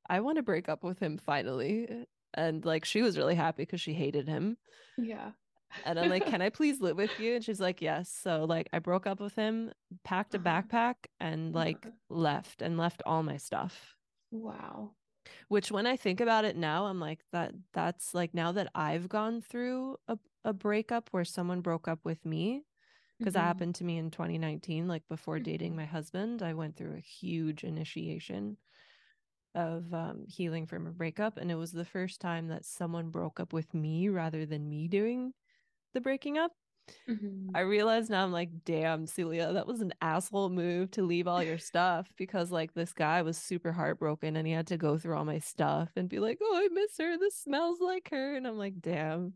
[0.09, 2.07] I want to break up with him finally.
[2.35, 4.59] And like she was really happy because she hated him.
[4.97, 5.32] Yeah.
[5.85, 7.35] And I'm like, can I please live with you?
[7.35, 8.11] And she's like, yes.
[8.22, 9.72] So like I broke up with him,
[10.05, 10.62] packed a uh-huh.
[10.62, 11.91] backpack, and like uh-huh.
[12.09, 13.95] left and left all my stuff.
[14.31, 14.93] Wow.
[15.49, 19.09] Which when I think about it now, I'm like that that's like now that I've
[19.09, 22.64] gone through a, a breakup where someone broke up with me,
[23.18, 23.41] because mm-hmm.
[23.41, 25.45] that happened to me in 2019, like before mm-hmm.
[25.45, 28.59] dating my husband, I went through a huge initiation
[29.55, 31.37] of um, healing from a breakup.
[31.37, 34.89] And it was the first time that someone broke up with me rather than me
[34.89, 35.33] doing
[35.95, 36.53] the breaking up.
[37.09, 37.51] Mm-hmm.
[37.55, 41.42] I realize now I'm like, damn, Celia, that was an asshole move to leave all
[41.42, 45.16] your stuff because like this guy was super heartbroken and he had to go through
[45.16, 47.18] all my stuff and be like, oh, I miss her.
[47.18, 48.36] This smells like her.
[48.36, 49.34] And I'm like, damn.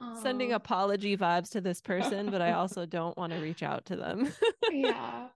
[0.00, 0.22] Aww.
[0.22, 3.96] Sending apology vibes to this person, but I also don't want to reach out to
[3.96, 4.32] them.
[4.70, 5.28] yeah.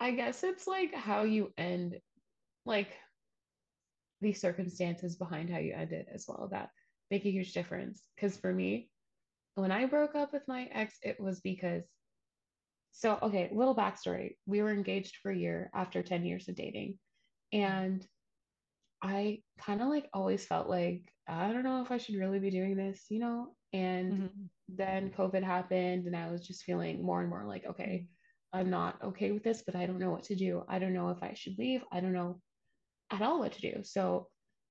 [0.00, 1.98] I guess it's like how you end,
[2.66, 2.88] like
[4.20, 6.70] the circumstances behind how you end it as well that
[7.10, 8.02] make a huge difference.
[8.14, 8.90] Because for me,
[9.54, 11.84] when I broke up with my ex, it was because
[12.92, 14.36] so okay, little backstory.
[14.46, 16.96] We were engaged for a year after 10 years of dating.
[17.52, 18.06] And
[19.02, 22.50] I kind of like always felt like I don't know if I should really be
[22.50, 23.54] doing this, you know?
[23.72, 24.44] And mm-hmm.
[24.68, 28.06] then COVID happened and I was just feeling more and more like, okay,
[28.52, 30.62] I'm not okay with this, but I don't know what to do.
[30.68, 31.82] I don't know if I should leave.
[31.90, 32.40] I don't know
[33.10, 33.82] at all what to do.
[33.82, 34.28] So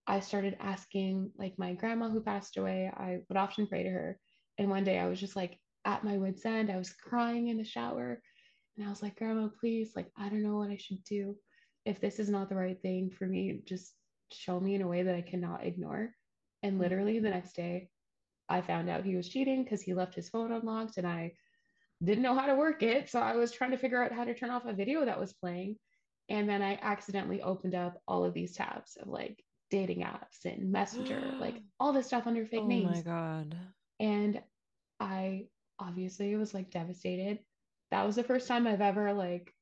[0.08, 4.18] I started asking like my grandma who passed away, I would often pray to her
[4.58, 6.72] and one day I was just like at my wits' end.
[6.72, 8.22] I was crying in the shower.
[8.78, 11.36] And I was like, Grandma, please, like, I don't know what I should do.
[11.86, 13.94] If this is not the right thing for me, just
[14.32, 16.12] show me in a way that I cannot ignore.
[16.64, 16.82] And mm-hmm.
[16.82, 17.90] literally the next day,
[18.50, 21.34] I found out he was cheating because he left his phone unlocked and I
[22.04, 23.10] didn't know how to work it.
[23.10, 25.34] So I was trying to figure out how to turn off a video that was
[25.34, 25.78] playing.
[26.30, 30.72] And then I accidentally opened up all of these tabs of like dating apps and
[30.72, 32.90] messenger, like all this stuff under fake oh names.
[32.92, 33.58] Oh my God.
[34.00, 34.42] And
[35.00, 35.46] I
[35.80, 37.40] obviously was like devastated.
[37.92, 39.54] That was the first time I've ever like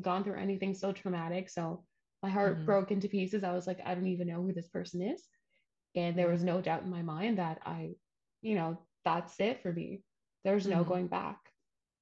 [0.00, 1.48] gone through anything so traumatic.
[1.48, 1.84] So
[2.22, 2.66] my heart mm-hmm.
[2.66, 3.44] broke into pieces.
[3.44, 5.22] I was like, I don't even know who this person is.
[5.96, 7.90] And there was no doubt in my mind that I,
[8.42, 10.02] you know, that's it for me.
[10.44, 10.88] There's no mm-hmm.
[10.88, 11.38] going back.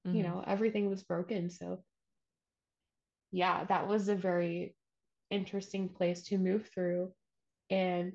[0.07, 0.17] Mm-hmm.
[0.17, 1.51] You know, everything was broken.
[1.51, 1.83] So,
[3.31, 4.75] yeah, that was a very
[5.31, 7.13] interesting place to move through.
[7.71, 8.13] And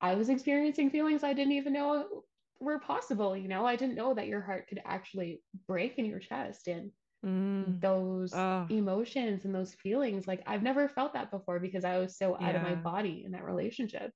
[0.00, 2.24] I was experiencing feelings I didn't even know
[2.62, 6.18] were possible you know i didn't know that your heart could actually break in your
[6.18, 6.90] chest and
[7.24, 7.80] mm.
[7.80, 8.66] those oh.
[8.70, 12.48] emotions and those feelings like i've never felt that before because i was so yeah.
[12.48, 14.10] out of my body in that relationship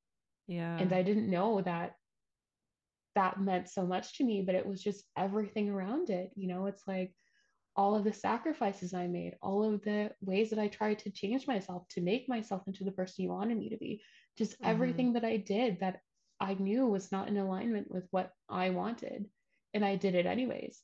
[0.47, 1.95] yeah and i didn't know that
[3.15, 6.67] that meant so much to me but it was just everything around it you know
[6.67, 7.13] it's like
[7.77, 11.47] all of the sacrifices I made, all of the ways that I tried to change
[11.47, 14.01] myself to make myself into the person you wanted me to be,
[14.37, 14.71] just mm-hmm.
[14.71, 16.01] everything that I did that
[16.41, 19.27] I knew was not in alignment with what I wanted.
[19.75, 20.81] And I did it anyways.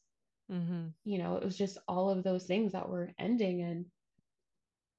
[0.51, 0.89] Mm-hmm.
[1.05, 3.63] You know, it was just all of those things that were ending.
[3.63, 3.87] And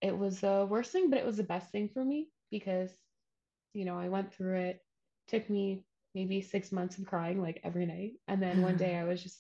[0.02, 2.92] it was the worst thing, but it was the best thing for me because,
[3.74, 4.80] you know, I went through it,
[5.28, 5.84] took me
[6.16, 8.14] maybe six months of crying like every night.
[8.28, 9.40] And then one day I was just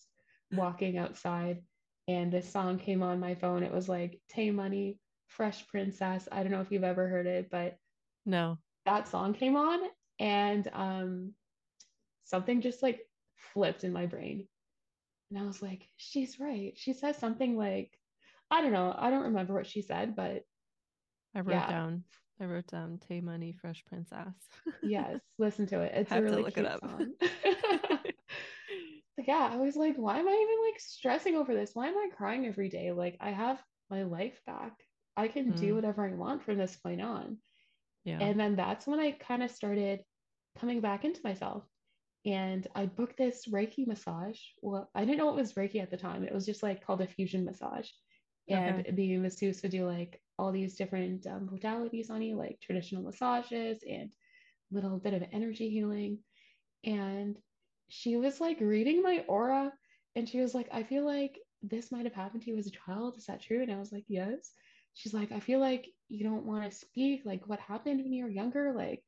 [0.51, 1.61] walking outside
[2.07, 3.63] and this song came on my phone.
[3.63, 6.27] It was like Tay Money, Fresh Princess.
[6.31, 7.77] I don't know if you've ever heard it, but
[8.25, 8.57] no.
[8.85, 9.79] That song came on
[10.23, 11.33] and um,
[12.23, 13.01] something just like
[13.53, 14.47] flipped in my brain.
[15.29, 16.73] And I was like, she's right.
[16.77, 17.91] She says something like,
[18.49, 18.95] I don't know.
[18.97, 20.43] I don't remember what she said, but
[21.35, 21.69] I wrote yeah.
[21.69, 22.03] down.
[22.39, 24.33] I wrote down Tay Money Fresh Princess.
[24.83, 25.91] yes, listen to it.
[25.93, 27.13] It's a really cute it song.
[29.27, 31.71] yeah, I was like, why am I even like stressing over this?
[31.73, 32.93] Why am I crying every day?
[32.93, 34.71] Like I have my life back.
[35.17, 35.59] I can mm.
[35.59, 37.37] do whatever I want from this point on.
[38.05, 38.19] Yeah.
[38.21, 40.01] And then that's when I kind of started
[40.59, 41.63] coming back into myself.
[42.25, 44.39] And I booked this Reiki massage.
[44.61, 46.23] Well, I didn't know it was Reiki at the time.
[46.23, 47.89] It was just like called a fusion massage.
[48.49, 48.91] And okay.
[48.91, 53.83] the masseuse would do like all these different um, modalities on you, like traditional massages
[53.89, 54.11] and
[54.71, 56.19] little bit of energy healing.
[56.83, 57.37] And
[57.89, 59.71] she was like reading my aura
[60.15, 62.71] and she was like, I feel like this might have happened to you as a
[62.71, 63.15] child.
[63.17, 63.61] Is that true?
[63.61, 64.51] And I was like, yes.
[64.95, 67.21] She's like, I feel like you don't want to speak.
[67.25, 68.73] Like, what happened when you were younger?
[68.75, 69.03] Like,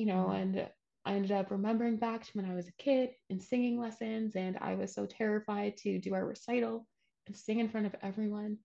[0.00, 0.66] you know, and
[1.04, 4.56] I ended up remembering back to when I was a kid and singing lessons, and
[4.58, 6.86] I was so terrified to do our recital
[7.26, 8.56] and sing in front of everyone.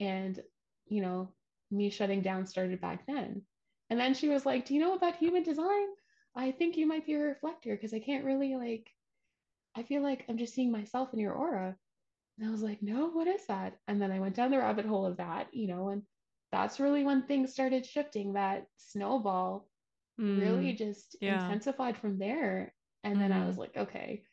[0.00, 0.40] And,
[0.86, 1.28] you know,
[1.70, 3.42] me shutting down started back then.
[3.90, 5.88] And then she was like, Do you know about human design?
[6.34, 8.88] I think you might be a reflector because I can't really like,
[9.76, 11.76] I feel like I'm just seeing myself in your aura.
[12.38, 13.74] And I was like, no, what is that?
[13.88, 16.00] And then I went down the rabbit hole of that, you know, and
[16.50, 18.32] that's really when things started shifting.
[18.32, 19.68] That snowball
[20.28, 21.26] really Mm, just yeah.
[21.26, 22.74] intensified from there.
[23.04, 23.58] And then I was Mm-hmm.
[23.58, 24.24] like, okay,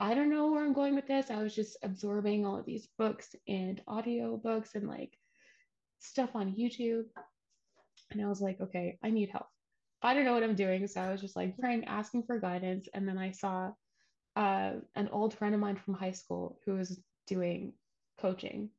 [0.00, 1.30] I don't know where I'm going with this.
[1.30, 5.16] I was just absorbing all of these books and audio books and like
[5.98, 7.04] stuff on YouTube.
[8.10, 9.46] And I was like, okay, I need help.
[10.02, 10.86] I don't know what I'm doing.
[10.86, 12.88] So I was just like praying, asking for guidance.
[12.92, 13.72] And then I saw
[14.36, 17.72] uh, an old friend of mine from high school who was doing
[18.20, 18.70] coaching.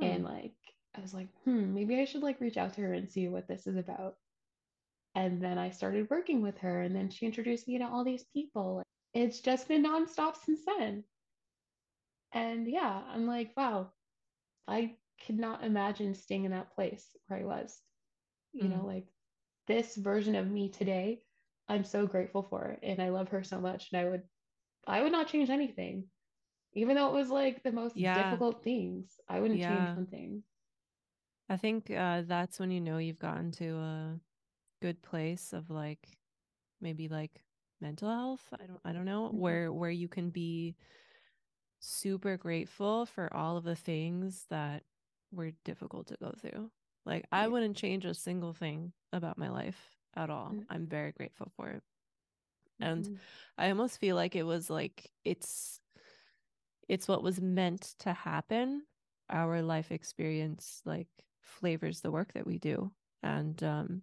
[0.00, 0.24] And Mm.
[0.24, 0.54] like,
[0.94, 3.48] I was like, hmm, maybe I should like reach out to her and see what
[3.48, 4.16] this is about.
[5.20, 6.82] And then I started working with her.
[6.82, 8.82] And then she introduced me to all these people.
[9.14, 11.04] It's just been nonstop since then.
[12.32, 13.92] And yeah, I'm like, wow,
[14.66, 17.82] I could not imagine staying in that place where I was.
[18.52, 18.86] You know, Mm.
[18.86, 19.12] like
[19.66, 21.24] this version of me today,
[21.68, 22.80] I'm so grateful for it.
[22.82, 23.92] And I love her so much.
[23.92, 24.28] And I would
[24.86, 26.10] I would not change anything.
[26.74, 28.12] Even though it was like the most Yeah.
[28.12, 29.96] difficult things, I wouldn't change Yeah.
[29.96, 30.44] one thing.
[31.48, 34.20] I think uh, that's when you know you've gotten to a
[34.80, 36.08] good place of like
[36.80, 37.42] maybe like
[37.80, 38.42] mental health.
[38.52, 39.34] I don't I don't know Mm-hmm.
[39.34, 40.76] where where you can be
[41.80, 44.82] super grateful for all of the things that
[45.32, 46.70] were difficult to go through.
[47.06, 50.56] Like I wouldn't change a single thing about my life at all.
[50.56, 50.62] Mm-hmm.
[50.68, 51.82] I'm very grateful for it.
[52.80, 53.14] And Mm-hmm.
[53.58, 55.80] I almost feel like it was like it's
[56.88, 58.82] it's what was meant to happen.
[59.28, 61.08] Our life experience like
[61.40, 62.90] flavors the work that we do.
[63.22, 64.02] And um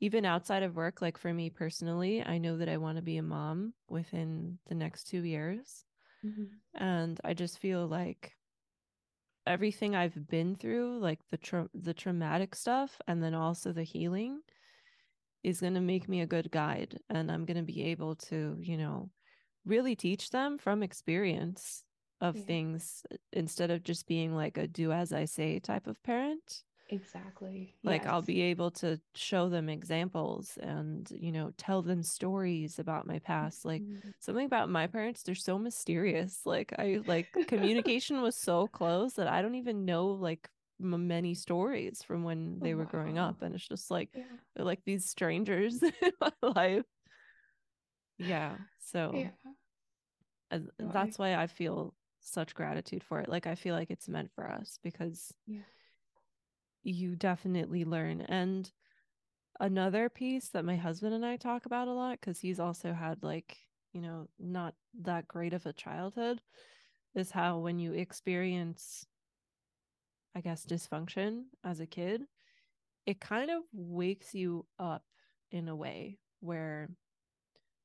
[0.00, 3.16] even outside of work, like for me personally, I know that I want to be
[3.16, 5.84] a mom within the next two years.
[6.24, 6.56] Mm-hmm.
[6.74, 8.36] And I just feel like
[9.46, 14.42] everything I've been through, like the tra- the traumatic stuff and then also the healing
[15.42, 18.56] is going to make me a good guide and I'm going to be able to,
[18.60, 19.10] you know,
[19.64, 21.84] really teach them from experience
[22.20, 22.40] of Yeah.
[22.40, 27.74] things instead of just being like a do as I say type of parent Exactly.
[27.84, 28.12] like Yes.
[28.12, 33.18] I'll be able to show them examples and you know tell them stories about my
[33.20, 34.10] past like Mm-hmm.
[34.20, 39.28] something about my parents they're so mysterious like I like communication was so close that
[39.28, 40.48] I don't even know like
[40.80, 44.24] m- many stories from when they were growing up and it's just like Yeah.
[44.54, 46.84] they're like these strangers in my life
[48.18, 49.30] yeah so Yeah.
[50.78, 54.50] that's why I feel such gratitude for it like I feel like it's meant for
[54.50, 55.60] us because yeah.
[56.86, 58.20] You definitely learn.
[58.22, 58.70] And
[59.58, 63.22] another piece that my husband and I talk about a lot because he's also had
[63.22, 63.56] like,
[63.92, 66.40] you know, not that great of a childhood
[67.14, 69.06] is how when you experience,
[70.34, 72.22] I guess, dysfunction as a kid,
[73.06, 75.04] it kind of wakes you up
[75.50, 76.88] in a way where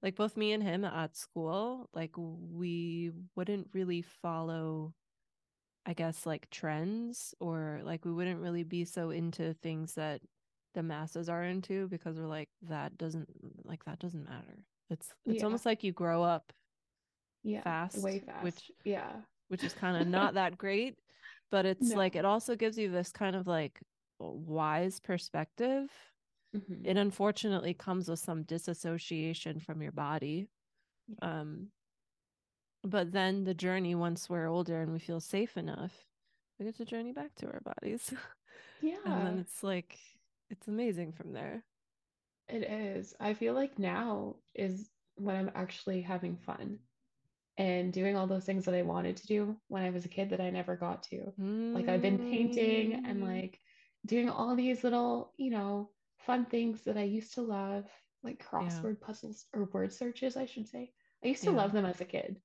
[0.04, 4.94] like both me and him at school, like we wouldn't really follow
[5.86, 10.22] I guess like trends or like we wouldn't really be so into things that
[10.74, 13.28] the masses are into because we're like that doesn't
[13.66, 14.64] like that doesn't matter.
[14.90, 15.46] It's it's Yeah.
[15.46, 16.54] almost like you grow up
[17.44, 17.60] Yeah.
[17.60, 18.44] Way fast, fast.
[18.44, 19.22] which Yeah.
[19.48, 21.00] which is kind of not that great,
[21.50, 23.82] but it's like it also gives you this kind of like
[24.20, 25.90] wise perspective.
[26.56, 26.86] Mm-hmm.
[26.86, 30.48] It unfortunately comes with some disassociation from your body.
[31.22, 31.72] Um
[32.84, 36.08] but then the journey once we're older and we feel safe enough
[36.60, 38.14] we get to journey back to our bodies
[38.82, 39.98] yeah and then it's like
[40.50, 41.64] it's amazing from there
[42.48, 43.16] It is.
[43.20, 46.80] I feel like now is when I'm actually having fun
[47.58, 50.30] and doing all those things that I wanted to do when I was a kid
[50.32, 51.34] that I never got to.
[51.74, 53.60] Like I've been painting and mm, like
[54.06, 57.86] doing all these little, you know, fun things that I used to love,
[58.24, 60.92] like yeah crossword puzzles or word searches, I should say.
[61.24, 62.42] I used to yeah love them as a kid.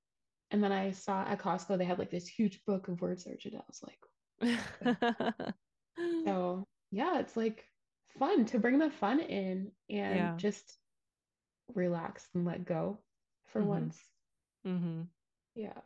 [0.51, 3.55] And then I saw at Costco they had like this huge book of word searches.
[3.55, 5.55] I was like.
[6.27, 7.65] So yeah, it's like
[8.19, 10.79] fun to bring the fun in and yeah just
[11.75, 12.99] relax and let go
[13.47, 13.69] for mm-hmm.
[13.69, 13.99] once.
[14.67, 15.03] Mm-hmm.
[15.55, 15.81] Yeah.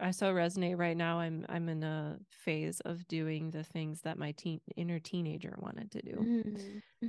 [0.00, 4.18] i so resonate right now i'm i'm in a phase of doing the things that
[4.18, 6.42] my teen inner teenager wanted to do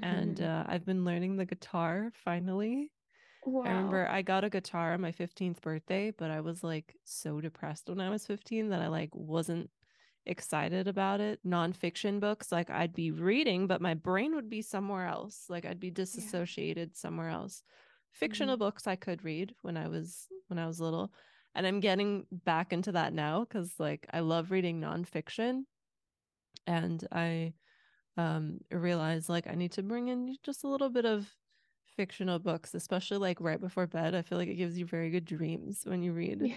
[0.02, 0.44] and Mm-hmm.
[0.44, 2.92] uh, i've been learning the guitar finally
[3.64, 7.42] I remember I got a guitar on my 15th birthday, but I was like so
[7.42, 9.70] depressed when I was 15 that I like wasn't
[10.26, 11.40] excited about it.
[11.46, 15.46] Nonfiction books, like I'd be reading, but my brain would be somewhere else.
[15.50, 16.32] Like I'd be Yeah.
[16.32, 17.64] disassociated somewhere else.
[18.12, 18.58] Fictional Mm-hmm.
[18.58, 21.14] books I could read when I was when I was little.
[21.56, 25.64] And I'm getting back into that now because like I love reading nonfiction.
[26.66, 27.54] And I
[28.18, 31.34] um realized like I need to bring in just a little bit of
[31.98, 34.16] fictional books, especially like right before bed.
[34.16, 36.56] I feel like it gives you very good dreams when you read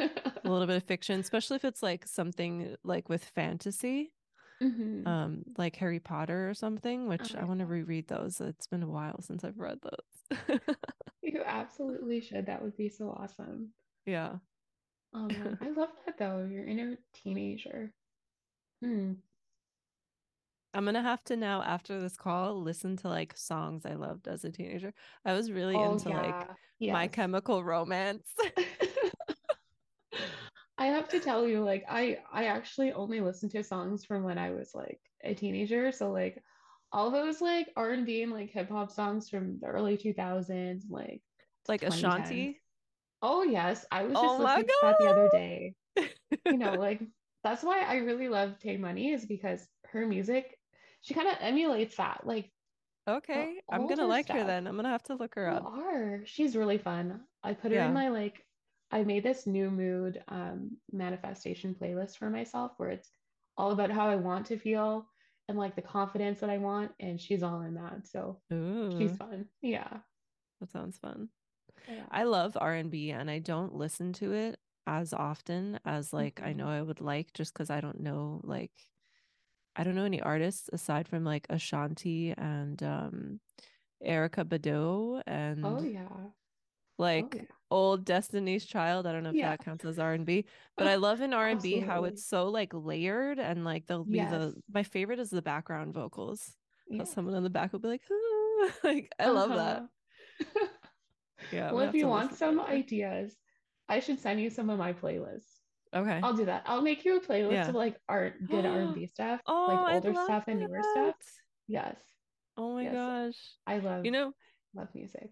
[0.00, 0.10] a
[0.42, 4.12] little bit of fiction, especially if it's like something like with fantasy,
[4.60, 5.06] Mhm.
[5.06, 8.40] um, like Harry Potter or something, which Oh, I want to reread those.
[8.40, 10.58] It's been a while since I've read those.
[11.22, 12.46] You absolutely should.
[12.46, 13.68] That would be so awesome.
[14.06, 14.36] yeah.
[15.14, 15.28] Oh
[15.60, 16.46] I love that though.
[16.50, 17.92] Your inner teenager.
[18.82, 19.14] Hmm.
[20.74, 24.44] I'm gonna have to now after this call listen to like songs I loved as
[24.44, 24.92] a teenager.
[25.24, 26.34] I was really Oh into like
[26.78, 26.92] yeah.
[26.92, 28.28] My Chemical Romance.
[30.78, 34.38] I have to tell you, like I I actually only listened to songs from when
[34.38, 35.90] I was like a teenager.
[35.90, 36.42] So like
[36.92, 41.22] all those like R&B and like hip hop songs from the early 2000s, like
[41.66, 42.60] like Ashanti.
[43.22, 45.74] Oh yes, I was oh just Oh listening to that the other day.
[46.44, 47.02] You know, like
[47.42, 50.57] that's why I really love Tay Money is because her music,
[51.08, 52.50] she kind of emulates that, like
[53.08, 54.66] Okay, I'm gonna like her then.
[54.66, 55.64] I'm gonna have to look her You up.
[55.64, 56.20] are.
[56.26, 57.20] She's really fun.
[57.42, 58.44] I put her in my like
[58.90, 63.10] I made this new mood um manifestation playlist for myself where it's
[63.56, 65.08] all about how I want to feel
[65.48, 68.06] and like the confidence that I want and she's all in that.
[68.06, 68.40] So
[68.98, 69.46] she's fun.
[69.62, 69.88] Yeah.
[70.60, 71.30] that sounds fun.
[71.88, 72.04] Yeah.
[72.10, 76.68] I love R&B and I don't listen to it as often as like I know.
[76.68, 78.72] I would like just because I don't know like
[79.78, 83.40] I don't know any artists aside from like Ashanti and um
[84.04, 86.08] Erykah Badu Oh and yeah.
[86.10, 86.30] Oh
[86.98, 87.42] like yeah.
[87.70, 89.06] old Destiny's Child.
[89.06, 89.50] I don't know if Yeah.
[89.50, 90.44] that counts as R&B,
[90.76, 94.30] but I love in R&B how it's so like layered and like there'll be Yes.
[94.30, 96.56] the my favorite is the background vocals.
[96.90, 97.14] Yes.
[97.14, 99.84] someone in the back will be like, "Ah," like I love that.
[100.40, 100.66] Uh-huh.
[101.52, 103.36] Yeah, Well, if you want listen to it some ideas,
[103.88, 105.57] I should send you some of my playlists.
[105.94, 106.20] Okay.
[106.22, 106.62] I'll do that.
[106.66, 110.44] I'll make you a playlist of like art, good Oh, R&B stuff, like older stuff
[110.48, 111.14] and newer stuff.
[111.66, 111.96] Yes.
[112.56, 112.92] Oh my Yes.
[112.94, 113.36] gosh.
[113.66, 114.32] I love You know,
[114.74, 115.30] love music.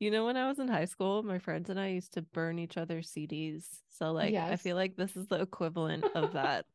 [0.00, 2.58] you know, when I was in high school, my friends and I used to burn
[2.58, 3.64] each other's CDs.
[3.90, 6.66] So like I feel like this is the equivalent of that.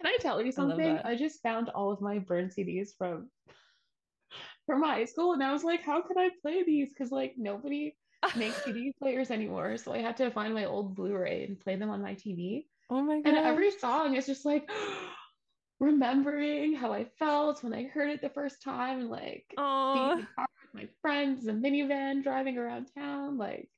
[0.00, 0.78] Can I tell you something?
[0.78, 1.06] that.
[1.06, 3.30] I just found all of my burned CDs from
[4.66, 6.90] from high school and I was like, how can I play these?
[6.90, 7.96] Because like nobody
[8.36, 9.76] makes CD players anymore.
[9.76, 12.66] So I had to find my old Blu-ray and play them on my TV.
[12.90, 13.28] Oh my god.
[13.28, 14.68] And every song is just like
[15.80, 20.18] remembering how I felt when I heard it the first time and like being in
[20.18, 23.68] the car with my friends, a minivan driving around town, like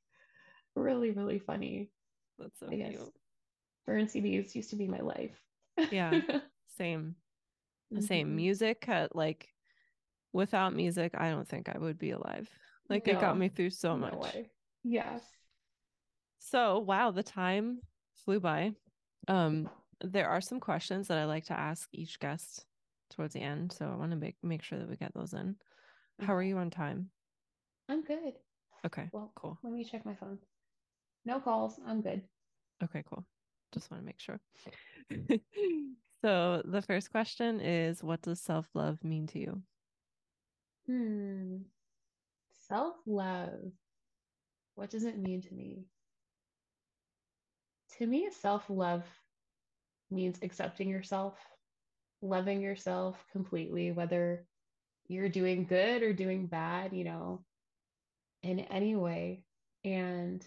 [0.75, 1.89] really, really funny.
[2.37, 3.13] that's so I guess cute.
[3.85, 5.37] burn CDs used to be my life.
[5.91, 6.21] Yeah,
[6.77, 7.15] same.
[7.99, 8.29] Same.
[8.29, 8.35] Mhm.
[8.35, 9.49] Music like
[10.31, 12.49] without music, I don't think I would be alive.
[12.89, 14.19] Like it got me through so no much.
[14.33, 14.49] way.
[14.83, 15.21] Yes.
[16.39, 17.79] So, wow, the time
[18.25, 18.71] flew by.
[19.27, 19.69] Um,
[20.01, 22.65] there are some questions that I like to ask each guest
[23.11, 25.55] towards the end, so I want to make make sure that we get those in.
[26.19, 27.09] How are you on time?
[27.89, 28.33] I'm good.
[28.85, 29.57] Okay, Well, cool.
[29.63, 30.39] let me check my phone.
[31.25, 31.79] No calls.
[31.85, 32.21] I'm good.
[32.83, 33.25] Okay, cool.
[33.73, 34.39] Just want to make sure.
[36.21, 39.61] So, the first question is what does self-love mean to you?
[40.85, 41.57] Hmm.
[42.69, 43.71] Self-love.
[44.75, 45.85] What does it mean to me?
[47.97, 49.03] To me, self-love
[50.11, 51.37] means accepting yourself,
[52.21, 54.45] loving yourself completely, whether
[55.07, 57.43] you're doing good or doing bad, you know,
[58.43, 59.43] in any way,
[59.83, 60.45] and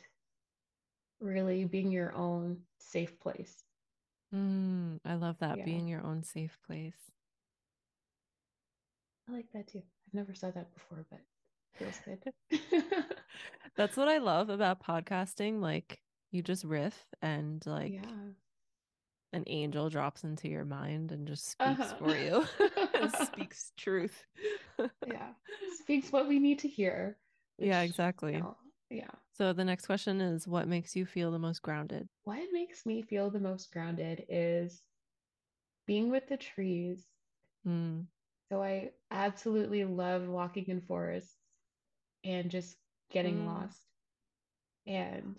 [1.21, 3.65] really being your own safe place.
[4.35, 7.13] Mm, I love that Yeah, being your own safe place.
[9.29, 9.83] I like that too.
[10.07, 11.21] I've never said that before, but
[11.79, 12.23] feels good.
[13.77, 15.61] That's what I love about podcasting.
[15.61, 16.01] Like
[16.31, 18.01] you just riff and like Yeah.
[19.33, 22.45] an angel drops into your mind and just speaks for you
[22.77, 23.09] Uh-huh.
[23.27, 24.25] speaks truth.
[25.07, 25.31] Yeah.
[25.83, 27.17] Speaks what we need to hear,
[27.59, 28.39] Yeah, which, you exactly.
[28.39, 28.57] know,
[28.91, 29.11] yeah.
[29.37, 32.09] So the next question is what makes you feel the most grounded?
[32.25, 34.83] What makes me feel the most grounded is
[35.87, 37.07] being with the trees.
[37.67, 38.05] Mm,
[38.51, 41.37] So I absolutely love walking in forests
[42.25, 42.77] and just
[43.11, 43.87] getting mm, lost
[44.87, 45.39] and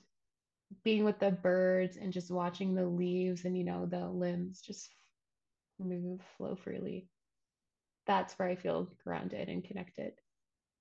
[0.83, 4.89] being with the birds and just watching the leaves and, you know, the limbs just
[5.79, 7.07] move, flow freely.
[8.07, 10.13] That's where I feel grounded and connected.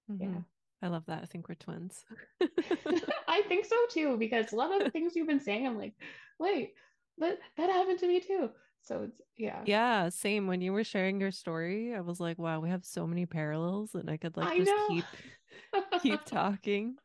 [0.09, 0.43] hmm Yeah.
[0.83, 1.23] I love that.
[1.23, 2.05] I think we're twins.
[3.29, 5.95] I think so too, because a lot of the things you've been saying, I'm like,
[6.39, 6.75] wait,
[7.19, 8.51] that that happened to me too.
[8.83, 10.47] So it's yeah, Yeah, same.
[10.47, 13.95] When you were sharing your story, I was like, wow, we have so many parallels
[13.95, 15.17] and I could like I just keep
[16.03, 16.97] keep talking.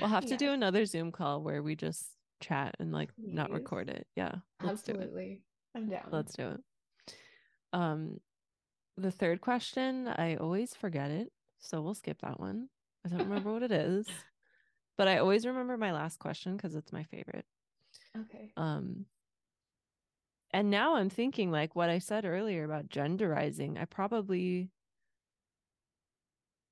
[0.00, 2.06] We'll have to do another Zoom call where we just
[2.40, 4.06] chat and like not record it.
[4.16, 4.96] Yeah, let's do it.
[4.96, 5.42] Absolutely.
[5.74, 6.08] I'm down.
[6.10, 6.60] Let's do it.
[7.72, 8.20] Um,
[8.96, 11.32] the third question, I always forget it.
[11.58, 12.68] So we'll skip that one.
[13.04, 14.06] I don't remember what it is,
[14.96, 17.46] but I always remember my last question because it's my favorite.
[18.16, 18.52] Okay.
[18.56, 19.06] Um,
[20.52, 23.80] and now I'm thinking like what I said earlier about genderizing.
[23.80, 24.70] I probably,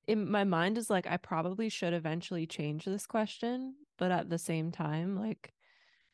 [0.09, 4.39] in my mind, is like I probably should eventually change this question, but at the
[4.39, 5.53] same time, like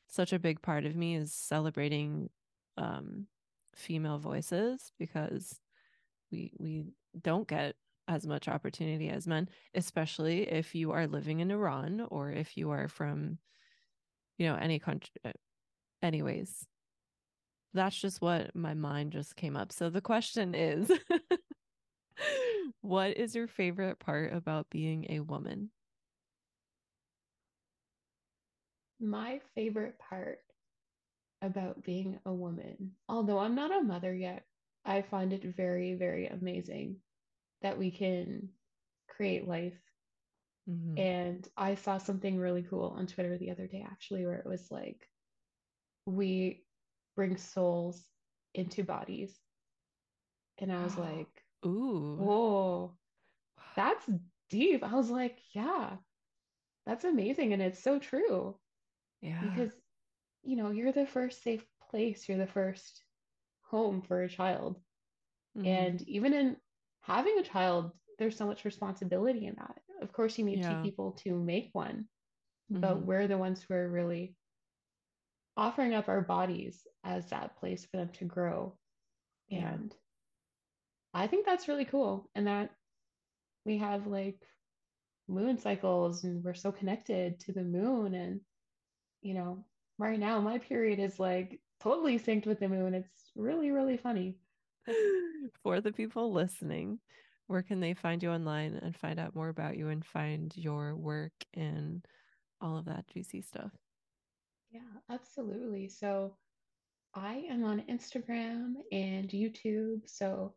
[0.08, 2.28] such a big part of me is celebrating
[2.76, 3.28] um,
[3.74, 5.60] female voices because
[6.32, 6.84] we we
[7.22, 7.76] don't get
[8.08, 12.70] as much opportunity as men, especially if you are living in Iran or if you
[12.70, 13.38] are from,
[14.38, 15.12] you know, any country.
[15.24, 15.30] Uh,
[16.02, 16.66] anyways,
[17.72, 19.72] that's just what my mind just came up.
[19.72, 20.90] So the question is
[22.84, 25.70] what is your favorite part about being a woman?
[29.00, 30.40] My favorite part
[31.40, 34.44] about being a woman, although I'm not a mother yet,
[34.84, 36.96] I find it very, very amazing
[37.62, 38.50] that we can
[39.08, 39.80] create life.
[40.68, 40.98] Mm-hmm.
[40.98, 44.70] And I saw something really cool on Twitter the other day, actually, where it was
[44.70, 45.08] like,
[46.04, 46.64] we
[47.16, 48.04] bring souls
[48.54, 49.34] into bodies.
[50.58, 52.16] And I was like, Ooh.
[52.18, 52.96] Whoa,
[53.76, 54.08] that's
[54.50, 54.84] deep.
[54.84, 55.90] I was like, yeah,
[56.86, 57.52] that's amazing.
[57.52, 58.56] And it's so true.
[59.20, 59.40] Yeah.
[59.40, 59.72] Because,
[60.42, 63.02] you know, you're the first safe place, you're the first
[63.62, 64.78] home for a child.
[65.56, 65.66] Mm-hmm.
[65.66, 66.56] And even in
[67.02, 69.78] having a child, there's so much responsibility in that.
[70.02, 70.74] Of course, you need yeah.
[70.74, 72.06] two people to make one,
[72.68, 73.06] but mm-hmm.
[73.06, 74.34] we're the ones who are really
[75.56, 78.76] offering up our bodies as that place for them to grow.
[79.50, 79.94] And
[81.14, 82.28] I think that's really cool.
[82.34, 82.70] And that
[83.64, 84.40] we have like
[85.28, 88.14] moon cycles and we're so connected to the moon.
[88.14, 88.40] And,
[89.22, 89.64] you know,
[89.98, 92.94] right now my period is like totally synced with the moon.
[92.94, 94.36] It's really, really funny.
[95.62, 96.98] For the people listening,
[97.46, 100.96] where can they find you online and find out more about you and find your
[100.96, 102.04] work and
[102.60, 103.70] all of that juicy stuff?
[104.70, 105.88] Yeah, absolutely.
[105.88, 106.36] So
[107.14, 110.08] I am on Instagram and YouTube.
[110.08, 110.54] So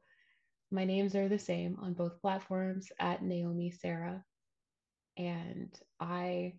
[0.71, 4.23] my names are the same on both platforms at Naomi Sarah.
[5.17, 6.53] And I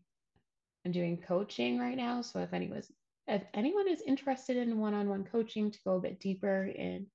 [0.84, 2.22] am doing coaching right now.
[2.22, 2.90] So if anyone's
[3.28, 7.06] if anyone is interested in one-on-one coaching to go a bit deeper in,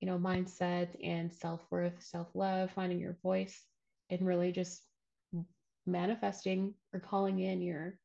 [0.00, 3.56] you know, mindset and self-worth, self-love, finding your voice,
[4.10, 4.82] and really just
[5.86, 7.96] manifesting or calling in your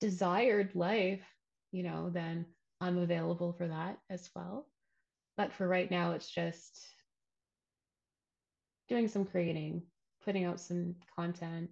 [0.00, 1.22] desired life,
[1.70, 2.44] you know, then
[2.80, 4.66] I'm available for that as well.
[5.36, 6.84] But for right now, it's just
[8.88, 9.82] doing some creating,
[10.24, 11.70] putting out some content,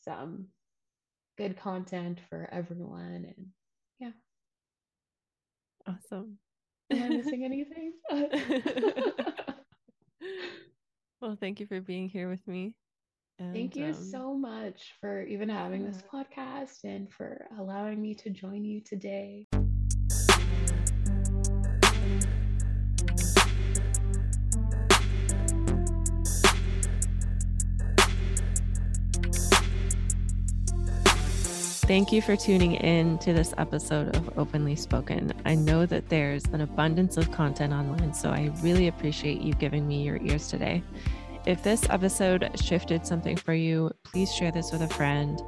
[0.00, 0.46] some
[1.36, 3.26] good content for everyone.
[3.36, 3.46] And
[3.98, 4.10] yeah.
[5.86, 6.38] Awesome.
[6.90, 7.92] Am I missing anything?
[11.20, 12.74] well, thank you for being here with me.
[13.38, 18.14] And, Thank you um, so much for even having this podcast and for allowing me
[18.16, 19.46] to join you today.
[31.86, 35.32] Thank you for tuning in to this episode of Openly Spoken.
[35.44, 39.88] I know that there's an abundance of content online, so I really appreciate you giving
[39.88, 40.80] me your ears today.
[41.44, 45.42] If this episode shifted something for you, please share this with a friend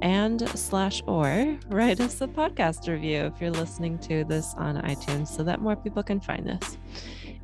[0.00, 5.28] and slash or write us a podcast review if you're listening to this on iTunes
[5.28, 6.78] so that more people can find this.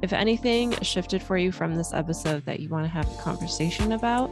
[0.00, 3.92] If anything shifted for you from this episode that you want to have a conversation
[3.92, 4.30] about,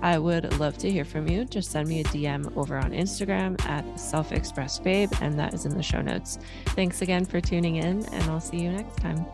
[0.00, 1.44] I would love to hear from you.
[1.44, 5.66] Just send me a DM over on Instagram at self express babe, and that is
[5.66, 6.38] in the show notes.
[6.66, 9.26] Thanks again for tuning in, and I'll see you next time.